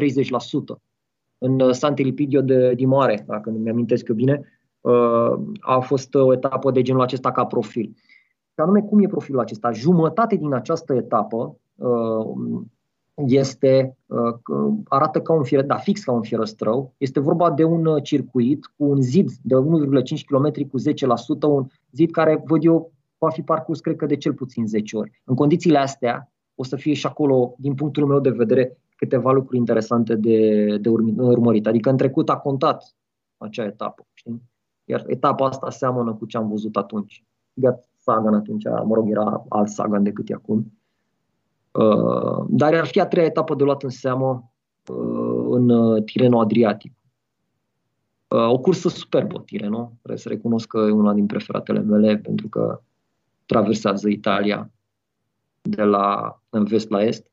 [1.39, 4.43] în Sant'Elipidio de, de Mare, dacă nu mi-amintesc eu bine,
[5.61, 7.93] a fost o etapă de genul acesta ca profil.
[8.53, 9.71] Și anume, cum e profilul acesta?
[9.71, 11.57] Jumătate din această etapă
[13.27, 14.35] este, uh,
[14.85, 16.95] arată ca un fier, da, fix ca un fierăstrău.
[16.97, 19.61] Este vorba de un uh, circuit cu un zid de 1,5
[20.27, 20.83] km cu 10%,
[21.49, 25.23] un zid care, văd eu, va fi parcurs, cred că, de cel puțin 10 ori.
[25.25, 29.59] În condițiile astea, o să fie și acolo, din punctul meu de vedere, câteva lucruri
[29.59, 31.67] interesante de, de urmărit.
[31.67, 32.97] Adică în trecut a contat
[33.37, 34.43] acea etapă, știi?
[34.85, 37.25] Iar etapa asta seamănă cu ce am văzut atunci.
[37.97, 40.80] Sagan atunci, mă rog, era alt Sagan decât e acum.
[41.73, 44.51] Uh, dar ar fi a treia etapă de luat în seamă
[44.87, 46.93] uh, în uh, Tireno Adriatic.
[48.29, 49.93] O cursă superbă, Tireno.
[49.97, 52.81] Trebuie să recunosc că e una din preferatele mele pentru că
[53.47, 54.71] traversează Italia
[55.63, 57.31] de la în vest la est.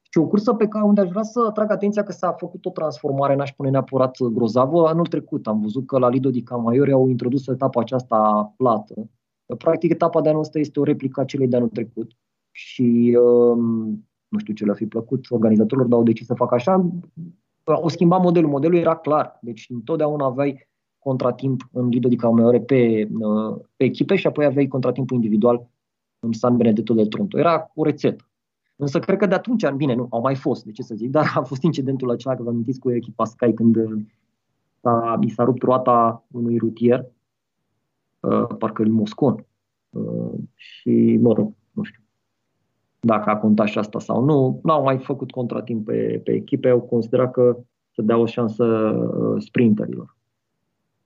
[0.00, 2.70] Și o cursă pe care unde aș vrea să atrag atenția că s-a făcut o
[2.70, 4.88] transformare, n-aș spune neapărat grozavă.
[4.88, 9.10] Anul trecut am văzut că la Lido di Camaiore au introdus etapa aceasta plată.
[9.58, 12.12] Practic etapa de anul ăsta este o replică a celei de anul trecut
[12.52, 16.90] și um, nu știu ce le-a fi plăcut organizatorilor, dar au decis să facă așa.
[17.64, 18.50] O schimba modelul.
[18.50, 19.38] Modelul era clar.
[19.42, 24.66] Deci întotdeauna aveai contratimp în Lido di Camaiore pe, uh, pe echipe și apoi aveai
[24.66, 25.68] contratimpul individual
[26.18, 27.38] în San Benedetto del Tronto.
[27.38, 28.26] Era o rețetă.
[28.76, 31.32] Însă cred că de atunci, bine, nu, au mai fost, de ce să zic, dar
[31.34, 33.76] a fost incidentul acela, că vă amintiți cu echipa Sky când
[34.80, 37.06] a, i s-a rupt roata unui rutier,
[38.20, 39.44] uh, parcă lui Moscon.
[39.90, 42.01] Uh, și, mă rog, nu știu,
[43.04, 44.60] dacă a contat și asta sau nu.
[44.62, 47.58] N-au mai făcut contratimp pe, pe echipe, au considerat că
[47.94, 50.16] să dea o șansă uh, sprinterilor.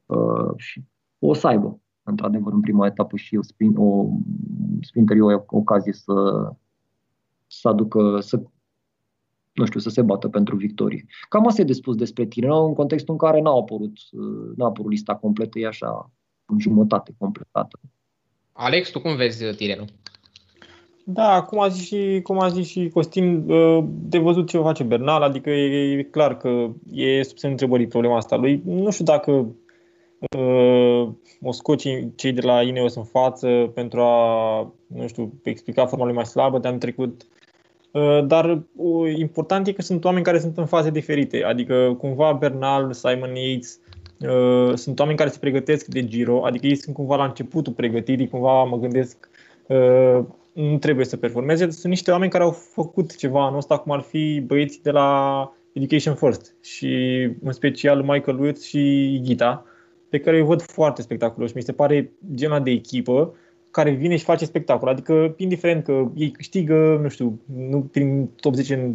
[0.06, 0.84] Uh, și
[1.18, 4.08] o să aibă, într-adevăr, în prima etapă și o, sprint, o
[4.80, 6.48] sprinterii o ocazie să,
[7.46, 8.42] să aducă, să
[9.52, 11.04] nu știu, să se bată pentru victorie.
[11.28, 14.66] Cam asta e de spus despre tine, în contextul în care n-a apărut, uh, n-a
[14.66, 16.10] apărut lista completă, e așa
[16.44, 17.80] în jumătate completată.
[18.52, 19.84] Alex, tu cum vezi Tirenu?
[21.08, 24.82] Da, cum a zis și, cum a zis și Costin, uh, de văzut ce face
[24.82, 26.48] Bernal, adică e, clar că
[26.92, 28.62] e sub semnul întrebării problema asta lui.
[28.64, 29.30] Nu știu dacă
[30.36, 31.08] uh,
[31.42, 36.14] o scoci cei de la Ineos în față pentru a, nu știu, explica forma lui
[36.14, 37.26] mai slabă de anul trecut.
[37.90, 42.32] Uh, dar uh, important e că sunt oameni care sunt în faze diferite, adică cumva
[42.32, 43.80] Bernal, Simon Yates,
[44.20, 48.28] uh, sunt oameni care se pregătesc de Giro, adică ei sunt cumva la începutul pregătirii,
[48.28, 49.28] cumva mă gândesc
[49.66, 50.24] uh,
[50.56, 51.70] nu trebuie să performeze.
[51.70, 55.52] Sunt niște oameni care au făcut ceva anul ăsta, cum ar fi băieții de la
[55.72, 59.64] Education First și în special Michael Woods și Gita,
[60.08, 61.56] pe care îi văd foarte spectaculoși.
[61.56, 63.34] Mi se pare genul de echipă
[63.70, 64.88] care vine și face spectacol.
[64.88, 68.94] Adică, indiferent că ei câștigă, nu știu, nu prin top 10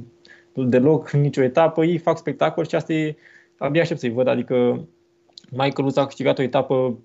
[0.54, 3.16] deloc în nicio etapă, ei fac spectacol și asta e,
[3.58, 4.28] abia aștept să-i văd.
[4.28, 4.88] Adică
[5.50, 6.98] Michael Woods a câștigat o etapă,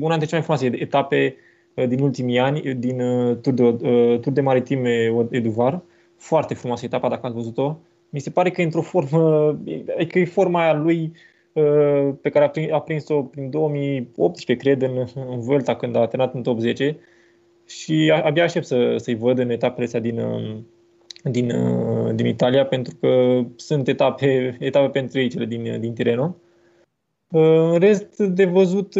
[0.00, 1.45] una dintre cele mai frumoase etape Uh,
[1.84, 5.82] din ultimii ani, din uh, Tour de, uh, Tour de Maritime Eduvar.
[6.16, 7.78] Foarte frumoasă etapa, dacă ați văzut-o.
[8.10, 9.48] Mi se pare că e într-o formă,
[9.96, 11.12] adică e forma aia lui
[12.20, 16.34] pe care a, prins, a prins-o prin 2018, cred, în, în Vuelta, când a terminat
[16.34, 16.98] în top 10.
[17.66, 20.20] Și abia aștept să, să-i văd în etapele astea din,
[21.22, 21.52] din,
[22.14, 26.36] din Italia, pentru că sunt etape, etape pentru ei, cele din, din Tireno.
[27.28, 28.94] În rest, de văzut,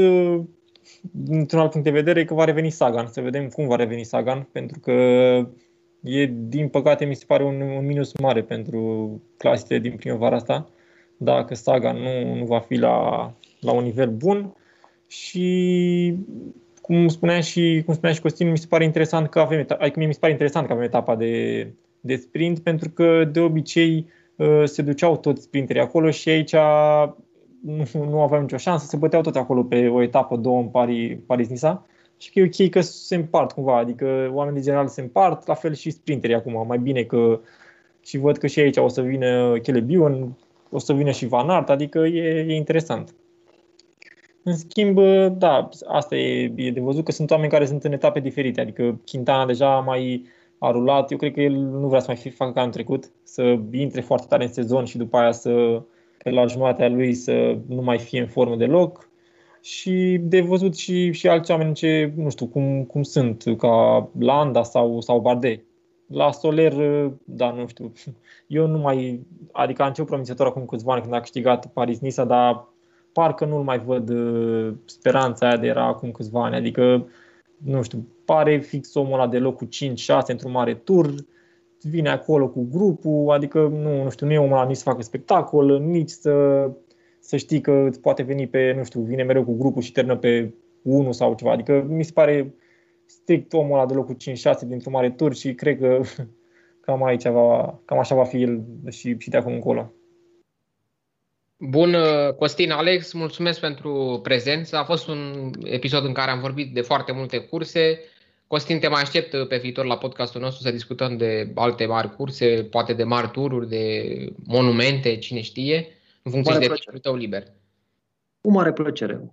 [1.10, 3.06] dintr-un alt punct de vedere, că va reveni Sagan.
[3.06, 4.92] Să vedem cum va reveni Sagan, pentru că
[6.02, 10.68] e, din păcate, mi se pare un, un minus mare pentru clasele din primăvara asta,
[11.16, 14.54] dacă Sagan nu, nu va fi la, la un nivel bun.
[15.06, 16.14] Și
[16.80, 20.12] cum spunea și, cum spunea și Costin, mi se pare interesant că avem, adică mi
[20.12, 21.66] se pare interesant că avem etapa de,
[22.00, 24.06] de sprint, pentru că de obicei
[24.36, 26.54] uh, se duceau toți sprinterii acolo și aici
[27.60, 31.18] nu, nu aveam nicio șansă, se băteau tot acolo pe o etapă, două în Paris,
[31.26, 31.86] Paris-Nisa
[32.16, 35.74] și că e ok că se împart cumva, adică oamenii general se împart, la fel
[35.74, 37.40] și sprinterii acum, mai bine că
[38.04, 40.36] și văd că și aici o să vină Chelebion,
[40.70, 43.14] o să vină și Van Aert, adică e, e interesant.
[44.42, 44.98] În schimb,
[45.38, 49.00] da, asta e, e de văzut că sunt oameni care sunt în etape diferite, adică
[49.10, 50.26] Quintana deja mai
[50.58, 53.58] a rulat, eu cred că el nu vrea să mai facă ca în trecut, să
[53.70, 55.82] intre foarte tare în sezon și după aia să,
[56.26, 59.08] pe la jumatea lui, să nu mai fie în formă deloc.
[59.60, 64.62] Și de văzut și, și alți oameni ce, nu știu, cum, cum sunt, ca Landa
[64.62, 65.64] sau, sau Bardet.
[66.06, 66.74] La Soler,
[67.24, 67.92] da, nu știu,
[68.46, 72.68] eu nu mai, adică a început promițător acum câțiva ani când a câștigat Paris-Nisa, dar
[73.12, 77.08] parcă nu-l mai văd uh, speranța aia de era acum câțiva ani, adică,
[77.56, 79.70] nu știu, pare fix omul ăla de locul 5-6
[80.26, 81.14] într-un mare tur,
[81.90, 85.02] vine acolo cu grupul, adică nu, nu știu, nu e omul ăla nici să facă
[85.02, 86.68] spectacol, nici să,
[87.20, 90.16] să știi că îți poate veni pe, nu știu, vine mereu cu grupul și termină
[90.16, 92.54] pe 1 sau ceva, adică mi se pare
[93.06, 94.16] strict omul ăla de locul 5-6
[94.66, 96.00] dintr-un mare tur și cred că
[96.84, 99.92] cam aici va, cam așa va fi el și, și de acum încolo.
[101.58, 101.96] Bun,
[102.38, 104.76] Costin, Alex, mulțumesc pentru prezență.
[104.76, 107.98] A fost un episod în care am vorbit de foarte multe curse.
[108.46, 112.66] Costin, te mai aștept pe viitor la podcastul nostru să discutăm de alte mari curse,
[112.70, 114.04] poate de mari tururi, de
[114.44, 115.86] monumente, cine știe,
[116.22, 117.42] în funcție de timpul tău liber.
[118.40, 119.30] Cu mare plăcere.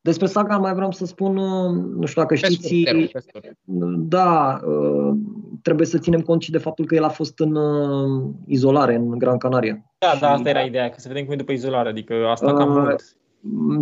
[0.00, 1.32] Despre Sagan mai vreau să spun,
[1.98, 2.84] nu știu dacă știți,
[3.96, 5.14] da, uh,
[5.62, 9.18] trebuie să ținem cont și de faptul că el a fost în uh, izolare în
[9.18, 9.94] Gran Canaria.
[9.98, 12.52] Da, și, da, asta era ideea, că să vedem cum e după izolare, adică asta
[12.52, 13.16] cam uh, mult.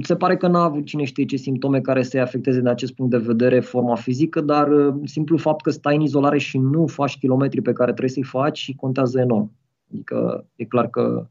[0.00, 3.10] Se pare că n-a avut cine știe ce simptome care să-i afecteze din acest punct
[3.10, 7.18] de vedere forma fizică, dar uh, simplu fapt că stai în izolare și nu faci
[7.18, 9.52] kilometri pe care trebuie să-i faci și contează enorm.
[9.92, 11.26] Adică e clar că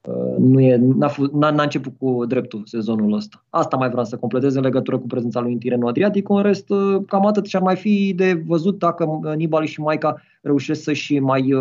[0.00, 3.44] uh, nu e, n-a, n-a, n-a început cu dreptul sezonul ăsta.
[3.48, 6.28] Asta mai vreau să completez în legătură cu prezența lui în Tireno Adriatic.
[6.28, 10.22] În rest, uh, cam atât și ar mai fi de văzut dacă Nibali și Maica
[10.42, 11.54] reușesc să și mai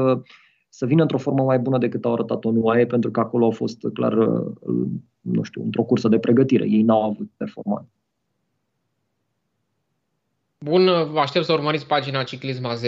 [0.69, 3.51] să vină într-o formă mai bună decât au arătat-o în UAE, pentru că acolo au
[3.51, 4.13] fost clar
[5.21, 6.65] nu știu, într-o cursă de pregătire.
[6.69, 7.89] Ei n-au avut performanță.
[10.59, 12.81] Bun, vă aștept să urmăriți pagina Ciclism AZ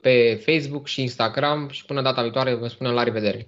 [0.00, 3.46] pe Facebook și Instagram și până data viitoare vă spunem la revedere!